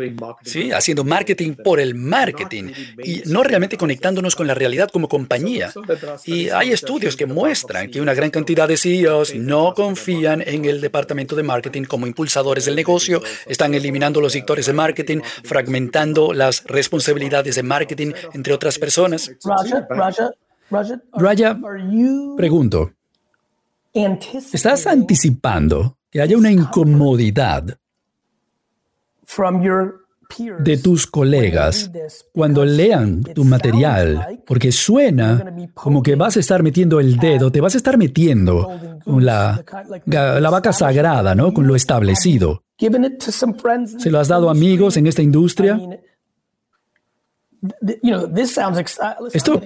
¿sí? 0.44 0.72
haciendo 0.72 1.06
marketing 1.06 1.54
por 1.54 1.80
el 1.80 1.96
marketing 1.96 2.72
y 3.02 3.22
no 3.26 3.44
realmente 3.44 3.78
conectándonos 3.78 4.36
con 4.36 4.46
la 4.46 4.54
realidad 4.54 4.90
como 4.92 5.08
compañía. 5.08 5.72
Y 6.26 6.50
hay 6.50 6.72
estudios 6.72 7.16
que 7.16 7.26
muestran 7.26 7.90
que 7.90 8.02
una 8.02 8.14
gran 8.14 8.30
cantidad 8.30 8.68
de 8.68 8.76
CEOs 8.76 9.36
no 9.36 9.74
confían 9.74 10.44
en 10.46 10.66
el 10.66 10.82
departamento 10.82 11.36
de 11.36 11.44
marketing 11.44 11.84
como 11.84 12.08
impulsadores 12.08 12.66
del 12.66 12.76
negocio, 12.76 13.24
están 13.48 13.74
eliminando 13.74 14.20
los 14.20 14.34
sectores 14.34 14.66
de 14.66 14.74
marketing, 14.74 15.22
fragmentando 15.44 16.34
las 16.34 16.66
responsabilidades 16.66 17.56
de 17.56 17.64
marketing 17.64 18.12
entre 18.34 18.54
otras 18.54 18.78
personas. 18.78 19.32
Raya, 21.14 21.58
pregunto. 22.38 22.92
¿Estás 23.94 24.88
anticipando 24.88 25.98
que 26.10 26.22
haya 26.22 26.38
una 26.38 26.52
incomodidad 26.52 27.78
de 30.60 30.78
tus 30.78 31.08
colegas 31.08 31.92
cuando 32.32 32.64
lean 32.64 33.24
tu 33.24 33.44
material, 33.44 34.42
porque 34.46 34.72
suena 34.72 35.56
como 35.74 36.04
que 36.04 36.16
vas 36.16 36.38
a 36.38 36.40
estar 36.40 36.62
metiendo 36.62 37.00
el 37.00 37.18
dedo, 37.18 37.52
te 37.52 37.62
vas 37.62 37.74
a 37.74 37.78
estar 37.78 37.98
metiendo 37.98 39.00
con 39.04 39.26
la, 39.26 39.64
la 40.06 40.50
vaca 40.50 40.72
sagrada, 40.72 41.34
¿no? 41.34 41.54
Con 41.54 41.68
lo 41.68 41.76
establecido. 41.76 42.64
¿Se 42.78 44.12
lo 44.12 44.20
has 44.20 44.28
dado 44.28 44.50
a 44.50 44.52
amigos 44.52 44.98
en 44.98 45.08
esta 45.08 45.22
industria? 45.22 45.80
Esto, 49.34 49.62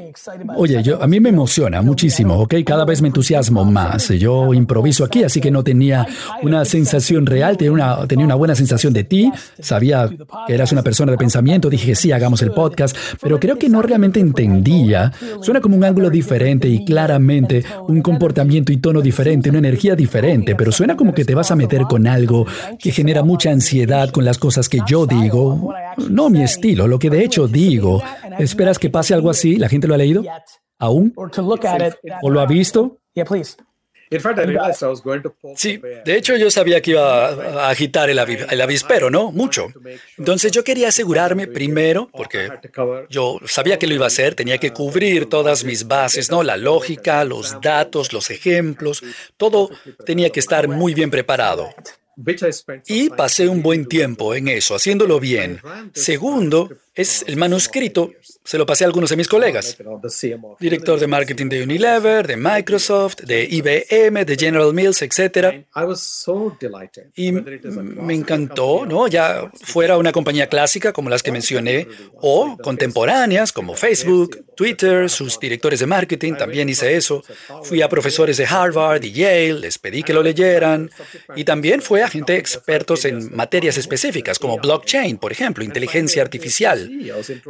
oye, 0.55 0.81
yo, 0.81 1.01
a 1.01 1.05
mí 1.05 1.19
me 1.19 1.29
emociona 1.29 1.81
muchísimo, 1.83 2.39
¿ok? 2.39 2.55
Cada 2.65 2.85
vez 2.85 3.01
me 3.01 3.09
entusiasmo 3.09 3.65
más. 3.65 4.09
Yo 4.09 4.53
improviso 4.53 5.03
aquí, 5.03 5.23
así 5.23 5.39
que 5.39 5.51
no 5.51 5.63
tenía 5.63 6.07
una 6.41 6.65
sensación 6.65 7.25
real, 7.25 7.55
tenía 7.55 7.71
una, 7.71 8.07
tenía 8.07 8.25
una 8.25 8.35
buena 8.35 8.55
sensación 8.55 8.93
de 8.93 9.03
ti, 9.03 9.31
sabía 9.59 10.09
que 10.47 10.53
eras 10.53 10.71
una 10.71 10.81
persona 10.81 11.11
de 11.11 11.17
pensamiento, 11.17 11.69
dije 11.69 11.87
que 11.87 11.95
sí, 11.95 12.11
hagamos 12.11 12.41
el 12.41 12.51
podcast, 12.51 12.97
pero 13.21 13.39
creo 13.39 13.59
que 13.59 13.69
no 13.69 13.81
realmente 13.81 14.19
entendía. 14.19 15.11
Suena 15.41 15.61
como 15.61 15.77
un 15.77 15.83
ángulo 15.83 16.09
diferente 16.09 16.67
y 16.67 16.85
claramente 16.85 17.63
un 17.87 18.01
comportamiento 18.01 18.71
y 18.71 18.77
tono 18.77 19.01
diferente, 19.01 19.49
una 19.49 19.59
energía 19.59 19.95
diferente, 19.95 20.55
pero 20.55 20.71
suena 20.71 20.97
como 20.97 21.13
que 21.13 21.25
te 21.25 21.35
vas 21.35 21.51
a 21.51 21.55
meter 21.55 21.83
con 21.83 22.07
algo 22.07 22.47
que 22.79 22.91
genera 22.91 23.23
mucha 23.23 23.51
ansiedad 23.51 24.09
con 24.09 24.25
las 24.25 24.39
cosas 24.39 24.67
que 24.67 24.79
yo 24.87 25.05
digo, 25.05 25.73
no 26.09 26.29
mi 26.29 26.43
estilo, 26.43 26.87
lo 26.87 26.99
que 26.99 27.09
de 27.09 27.23
hecho 27.23 27.47
digo 27.47 28.01
¿Esperas 28.39 28.79
que 28.79 28.89
pase 28.89 29.13
algo 29.13 29.29
así? 29.29 29.57
¿La 29.57 29.69
gente 29.69 29.87
lo 29.87 29.93
ha 29.93 29.97
leído? 29.97 30.23
¿Aún? 30.79 31.13
¿O 32.21 32.29
lo 32.29 32.41
ha 32.41 32.45
visto? 32.45 32.99
Sí, 35.55 35.81
de 36.05 36.17
hecho 36.17 36.35
yo 36.35 36.51
sabía 36.51 36.81
que 36.81 36.91
iba 36.91 37.29
a 37.29 37.69
agitar 37.69 38.11
el, 38.11 38.19
el, 38.19 38.61
avispero, 38.61 39.09
¿no? 39.09 39.31
Mucho. 39.31 39.69
Entonces 40.19 40.51
yo 40.51 40.63
quería 40.63 40.89
asegurarme 40.89 41.47
primero, 41.47 42.09
porque 42.13 42.49
yo 43.09 43.39
sabía 43.45 43.79
que 43.79 43.87
lo 43.87 43.95
iba 43.95 44.05
a 44.05 44.07
hacer, 44.07 44.35
tenía 44.35 44.59
que 44.59 44.71
cubrir 44.71 45.27
todas 45.27 45.63
mis 45.63 45.87
bases, 45.87 46.29
¿no? 46.29 46.43
La 46.43 46.57
lógica, 46.57 47.23
los 47.23 47.59
datos, 47.61 48.13
los 48.13 48.29
ejemplos, 48.29 49.03
todo 49.37 49.71
tenía 50.05 50.29
que 50.29 50.39
estar 50.41 50.67
muy 50.67 50.93
bien 50.93 51.09
preparado. 51.09 51.69
Y 52.87 53.09
pasé 53.09 53.47
un 53.47 53.61
buen 53.61 53.87
tiempo 53.87 54.35
en 54.35 54.47
eso, 54.47 54.75
haciéndolo 54.75 55.19
bien. 55.19 55.59
Segundo, 55.93 56.69
es 56.93 57.23
el 57.27 57.37
manuscrito, 57.37 58.11
se 58.43 58.57
lo 58.57 58.65
pasé 58.65 58.83
a 58.83 58.87
algunos 58.87 59.09
de 59.09 59.15
mis 59.15 59.27
colegas. 59.27 59.77
Director 60.59 60.99
de 60.99 61.07
marketing 61.07 61.49
de 61.49 61.63
Unilever, 61.63 62.27
de 62.27 62.37
Microsoft, 62.37 63.17
de 63.23 63.43
IBM, 63.43 64.25
de 64.25 64.35
General 64.35 64.73
Mills, 64.73 65.01
etc. 65.01 65.65
Y 67.15 67.31
me 67.31 68.13
encantó, 68.13 68.85
¿no? 68.85 69.07
Ya 69.07 69.49
fuera 69.61 69.97
una 69.97 70.11
compañía 70.11 70.47
clásica 70.47 70.91
como 70.91 71.09
las 71.09 71.23
que 71.23 71.31
mencioné, 71.31 71.87
o 72.15 72.57
contemporáneas 72.57 73.51
como 73.51 73.75
Facebook, 73.75 74.45
Twitter, 74.55 75.09
sus 75.09 75.39
directores 75.39 75.79
de 75.79 75.87
marketing, 75.87 76.33
también 76.33 76.69
hice 76.69 76.95
eso. 76.95 77.23
Fui 77.63 77.81
a 77.81 77.89
profesores 77.89 78.37
de 78.37 78.45
Harvard 78.45 79.03
y 79.03 79.11
Yale, 79.11 79.53
les 79.53 79.77
pedí 79.77 80.03
que 80.03 80.13
lo 80.13 80.21
leyeran. 80.21 80.91
Y 81.35 81.43
también 81.43 81.81
fue 81.81 82.03
a 82.03 82.09
gente 82.09 82.37
expertos 82.37 83.05
en 83.05 83.35
materias 83.35 83.77
específicas 83.77 84.37
como 84.37 84.57
blockchain, 84.57 85.17
por 85.17 85.31
ejemplo, 85.31 85.63
inteligencia 85.63 86.21
artificial 86.21 86.91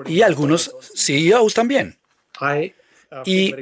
y 0.08 0.22
algunos 0.22 0.76
CEOs 0.96 1.54
también. 1.54 1.98
y 3.26 3.54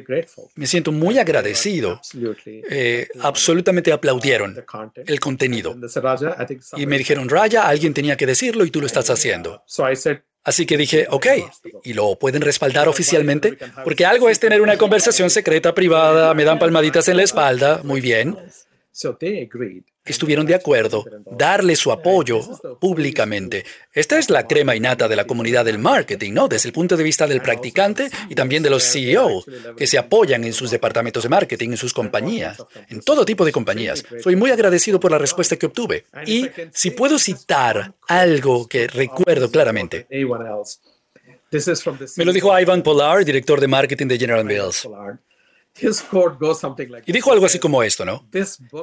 me 0.55 0.67
siento 0.67 0.91
muy 0.91 1.17
agradecido. 1.17 2.01
Eh, 2.45 3.07
absolutamente 3.19 3.91
aplaudieron 3.91 4.63
el 5.05 5.19
contenido. 5.19 5.75
Y 6.77 6.85
me 6.85 6.97
dijeron, 6.97 7.29
Raya, 7.29 7.67
alguien 7.67 7.93
tenía 7.93 8.15
que 8.15 8.25
decirlo 8.25 8.65
y 8.65 8.71
tú 8.71 8.79
lo 8.79 8.87
estás 8.87 9.09
haciendo. 9.09 9.63
Así 10.43 10.65
que 10.65 10.75
dije, 10.75 11.05
ok, 11.09 11.27
¿y 11.83 11.93
lo 11.93 12.17
pueden 12.17 12.41
respaldar 12.41 12.87
oficialmente? 12.87 13.57
Porque 13.83 14.05
algo 14.05 14.27
es 14.27 14.39
tener 14.39 14.61
una 14.61 14.77
conversación 14.77 15.29
secreta 15.29 15.75
privada, 15.75 16.33
me 16.33 16.43
dan 16.43 16.57
palmaditas 16.57 17.07
en 17.09 17.17
la 17.17 17.23
espalda, 17.23 17.81
muy 17.83 18.01
bien 18.01 18.35
estuvieron 20.03 20.45
de 20.45 20.55
acuerdo 20.55 21.05
darle 21.37 21.75
su 21.75 21.91
apoyo 21.91 22.41
públicamente. 22.79 23.65
Esta 23.93 24.17
es 24.17 24.29
la 24.29 24.47
crema 24.47 24.75
innata 24.75 25.07
de 25.07 25.15
la 25.15 25.25
comunidad 25.25 25.65
del 25.65 25.79
marketing, 25.79 26.33
¿no? 26.33 26.47
Desde 26.47 26.69
el 26.69 26.73
punto 26.73 26.97
de 26.97 27.03
vista 27.03 27.27
del 27.27 27.41
practicante 27.41 28.09
y 28.29 28.35
también 28.35 28.63
de 28.63 28.69
los 28.69 28.83
CEOs 28.83 29.45
que 29.77 29.87
se 29.87 29.97
apoyan 29.97 30.43
en 30.43 30.53
sus 30.53 30.71
departamentos 30.71 31.23
de 31.23 31.29
marketing, 31.29 31.69
en 31.69 31.77
sus 31.77 31.93
compañías, 31.93 32.57
en 32.89 33.01
todo 33.01 33.25
tipo 33.25 33.45
de 33.45 33.51
compañías. 33.51 34.03
Soy 34.21 34.35
muy 34.35 34.51
agradecido 34.51 34.99
por 34.99 35.11
la 35.11 35.17
respuesta 35.17 35.55
que 35.55 35.67
obtuve. 35.67 36.05
Y 36.25 36.49
si 36.73 36.91
puedo 36.91 37.19
citar 37.19 37.93
algo 38.07 38.67
que 38.67 38.87
recuerdo 38.87 39.51
claramente. 39.51 40.07
Me 42.17 42.25
lo 42.25 42.33
dijo 42.33 42.59
Ivan 42.59 42.81
Polar, 42.81 43.25
director 43.25 43.59
de 43.59 43.67
marketing 43.67 44.07
de 44.07 44.17
General 44.17 44.45
Mills. 44.45 44.87
Y 47.05 47.11
dijo 47.11 47.31
algo 47.31 47.45
así 47.45 47.57
como 47.57 47.81
esto, 47.81 48.03
¿no? 48.03 48.27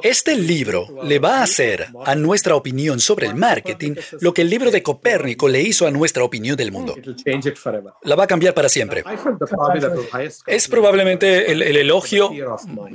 Este 0.01 0.35
libro 0.35 0.87
le 1.03 1.19
va 1.19 1.39
a 1.39 1.43
hacer 1.43 1.87
a 2.03 2.15
nuestra 2.15 2.55
opinión 2.55 2.99
sobre 2.99 3.27
el 3.27 3.35
marketing 3.35 3.95
lo 4.21 4.33
que 4.33 4.41
el 4.41 4.49
libro 4.49 4.71
de 4.71 4.81
Copérnico 4.81 5.47
le 5.47 5.61
hizo 5.61 5.85
a 5.85 5.91
nuestra 5.91 6.23
opinión 6.23 6.57
del 6.57 6.71
mundo. 6.71 6.95
La 8.03 8.15
va 8.15 8.23
a 8.23 8.27
cambiar 8.27 8.53
para 8.53 8.69
siempre. 8.69 9.03
Es 10.47 10.67
probablemente 10.67 11.51
el, 11.51 11.61
elogio 11.61 12.31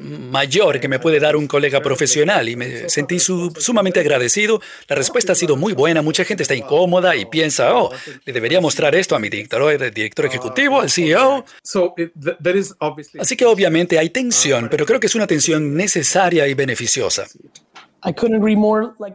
mayor 0.00 0.80
que 0.80 0.88
me 0.88 0.98
puede 0.98 1.20
dar 1.20 1.37
un 1.37 1.46
colega 1.46 1.80
profesional 1.80 2.48
y 2.48 2.57
me 2.57 2.88
sentí 2.88 3.18
sumamente 3.20 4.00
agradecido. 4.00 4.61
La 4.88 4.96
respuesta 4.96 5.33
ha 5.33 5.37
sido 5.37 5.57
muy 5.57 5.72
buena. 5.72 6.02
Mucha 6.02 6.24
gente 6.24 6.42
está 6.42 6.54
incómoda 6.54 7.14
y 7.14 7.26
piensa, 7.26 7.74
oh, 7.74 7.90
le 8.24 8.33
debería 8.33 8.61
mostrar 8.61 8.94
esto 8.96 9.14
a 9.14 9.18
mi 9.18 9.28
director, 9.28 9.78
director 9.92 10.26
ejecutivo, 10.26 10.80
al 10.80 10.90
CEO. 10.90 11.44
Así 13.20 13.37
que 13.37 13.46
obviamente 13.46 13.83
hay 13.98 14.10
tensión, 14.10 14.68
pero 14.70 14.86
creo 14.86 15.00
que 15.00 15.06
es 15.06 15.14
una 15.14 15.26
tensión 15.26 15.74
necesaria 15.74 16.46
y 16.48 16.54
beneficiosa. 16.54 17.26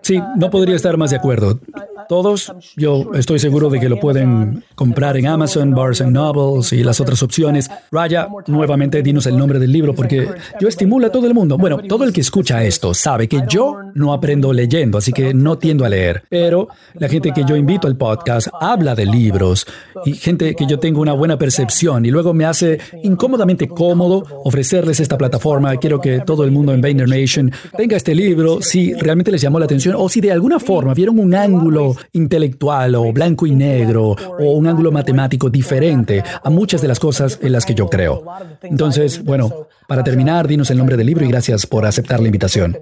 Sí, 0.01 0.17
uh, 0.17 0.23
no 0.35 0.49
podría 0.49 0.75
estar 0.75 0.97
más 0.97 1.11
de 1.11 1.17
acuerdo. 1.17 1.59
Todos, 2.07 2.51
yo 2.75 3.11
estoy 3.13 3.37
seguro 3.37 3.69
de 3.69 3.79
que 3.79 3.87
lo 3.87 3.99
pueden 3.99 4.63
comprar 4.73 5.15
en 5.17 5.27
Amazon, 5.27 5.71
Barnes 5.71 6.01
Nobles 6.01 6.73
y 6.73 6.83
las 6.83 6.99
otras 6.99 7.21
opciones. 7.21 7.69
Raya, 7.91 8.27
nuevamente 8.47 9.03
dinos 9.03 9.27
el 9.27 9.37
nombre 9.37 9.59
del 9.59 9.71
libro 9.71 9.93
porque 9.93 10.27
yo 10.59 10.67
estimulo 10.67 11.07
a 11.07 11.11
todo 11.11 11.27
el 11.27 11.33
mundo. 11.35 11.57
Bueno, 11.57 11.77
todo 11.87 12.03
el 12.03 12.13
que 12.13 12.21
escucha 12.21 12.63
esto 12.63 12.93
sabe 12.93 13.27
que 13.27 13.43
yo 13.47 13.77
no 13.93 14.11
aprendo 14.11 14.51
leyendo, 14.53 14.97
así 14.97 15.11
que 15.11 15.33
no 15.33 15.57
tiendo 15.57 15.85
a 15.85 15.89
leer. 15.89 16.23
Pero 16.27 16.69
la 16.95 17.07
gente 17.07 17.31
que 17.31 17.43
yo 17.45 17.55
invito 17.55 17.87
al 17.87 17.95
podcast 17.95 18.47
habla 18.59 18.95
de 18.95 19.05
libros 19.05 19.67
y 20.05 20.13
gente 20.13 20.55
que 20.55 20.65
yo 20.65 20.79
tengo 20.79 21.01
una 21.01 21.13
buena 21.13 21.37
percepción 21.37 22.05
y 22.05 22.11
luego 22.11 22.33
me 22.33 22.45
hace 22.45 22.79
incómodamente 23.03 23.67
cómodo 23.67 24.25
ofrecerles 24.45 24.99
esta 24.99 25.17
plataforma. 25.17 25.75
Quiero 25.77 26.01
que 26.01 26.21
todo 26.21 26.43
el 26.43 26.51
mundo 26.51 26.73
en 26.73 26.81
Vayner 26.81 27.07
Nation 27.07 27.51
tenga 27.77 27.97
este 27.97 28.15
libro 28.15 28.61
si 28.61 28.78
realmente 28.93 29.31
les 29.31 29.41
llamó 29.41 29.59
la 29.59 29.65
atención 29.65 29.95
o 29.97 30.09
si 30.09 30.21
de 30.21 30.31
alguna 30.31 30.59
forma 30.59 30.93
vieron 30.93 31.19
un 31.19 31.33
ángulo 31.35 31.95
intelectual 32.13 32.95
o 32.95 33.11
blanco 33.11 33.45
y 33.45 33.51
negro 33.51 34.15
o 34.39 34.51
un 34.53 34.67
ángulo 34.67 34.91
matemático 34.91 35.49
diferente 35.49 36.23
a 36.43 36.49
muchas 36.49 36.81
de 36.81 36.87
las 36.87 36.99
cosas 36.99 37.39
en 37.41 37.51
las 37.51 37.65
que 37.65 37.73
yo 37.73 37.87
creo. 37.87 38.23
Entonces, 38.61 39.23
bueno, 39.23 39.67
para 39.87 40.03
terminar, 40.03 40.47
dinos 40.47 40.69
el 40.71 40.77
nombre 40.77 40.97
del 40.97 41.07
libro 41.07 41.25
y 41.25 41.29
gracias 41.29 41.65
por 41.65 41.85
aceptar 41.85 42.19
la 42.19 42.27
invitación. 42.27 42.77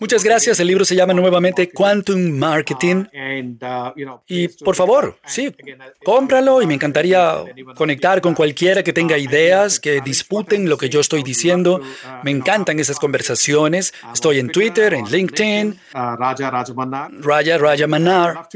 Muchas 0.00 0.22
gracias. 0.22 0.60
El 0.60 0.66
libro 0.66 0.84
se 0.84 0.94
llama 0.94 1.14
nuevamente 1.14 1.70
Quantum 1.70 2.30
Marketing. 2.30 3.04
Uh, 3.12 4.18
y 4.26 4.48
por 4.48 4.76
favor, 4.76 5.18
sí, 5.24 5.54
cómpralo 6.04 6.62
y 6.62 6.66
me 6.66 6.74
encantaría 6.74 7.44
conectar 7.74 8.20
con 8.20 8.34
cualquiera 8.34 8.82
que 8.82 8.92
tenga 8.92 9.16
ideas, 9.18 9.80
que 9.80 10.00
disputen 10.00 10.68
lo 10.68 10.76
que 10.76 10.88
yo 10.88 11.00
estoy 11.00 11.22
diciendo. 11.22 11.80
Me 12.22 12.30
encantan 12.30 12.78
esas 12.78 12.98
conversaciones. 12.98 13.94
Estoy 14.12 14.38
en 14.38 14.48
Twitter, 14.48 14.94
en 14.94 15.06
LinkedIn, 15.06 15.78
Raya 17.20 17.58
Raja 17.58 17.86
Manar, 17.86 18.48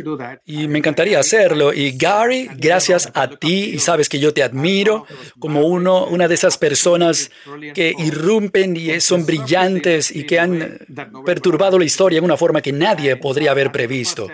y 0.45 0.69
me 0.69 0.79
encantaría 0.79 1.19
hacerlo. 1.19 1.73
Y 1.73 1.97
Gary, 1.97 2.51
gracias 2.57 3.11
a 3.15 3.29
ti, 3.29 3.71
y 3.75 3.79
sabes 3.79 4.09
que 4.09 4.19
yo 4.19 4.33
te 4.35 4.43
admiro 4.43 5.07
como 5.39 5.63
uno, 5.67 6.07
una 6.07 6.29
de 6.29 6.35
esas 6.35 6.59
personas 6.59 7.31
que 7.75 7.95
irrumpen 7.99 8.77
y 8.77 9.01
son 9.01 9.25
brillantes 9.25 10.10
y 10.15 10.25
que 10.25 10.39
han 10.39 10.79
perturbado 11.25 11.79
la 11.79 11.85
historia 11.85 12.19
en 12.19 12.25
una 12.25 12.37
forma 12.37 12.61
que 12.61 12.73
nadie 12.73 13.17
podría 13.17 13.51
haber 13.51 13.73
previsto. 13.73 14.29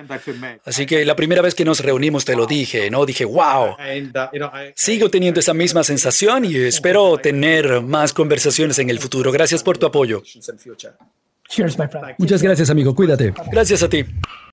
Así 0.65 0.87
que 0.87 1.05
la 1.05 1.17
primera 1.17 1.43
vez 1.43 1.55
que 1.55 1.65
nos 1.65 1.81
reunimos 1.81 2.25
te 2.25 2.37
lo 2.37 2.47
dije, 2.47 2.91
¿no? 2.91 3.07
Dije, 3.07 3.25
wow. 3.25 3.77
Sigo 4.75 5.11
teniendo 5.11 5.41
esa 5.41 5.55
misma 5.55 5.85
sensación 5.85 6.45
y 6.45 6.57
espero 6.57 7.19
tener 7.19 7.81
más 7.83 8.13
conversaciones 8.13 8.79
en 8.79 8.91
el 8.91 8.99
futuro. 8.99 9.33
Gracias 9.33 9.63
por 9.63 9.79
tu 9.79 9.87
apoyo. 9.87 10.23
Muchas 12.19 12.43
gracias, 12.43 12.71
amigo. 12.71 12.95
Cuídate. 12.95 13.33
Gracias 13.51 13.83
a 13.83 13.89
ti. 13.89 14.05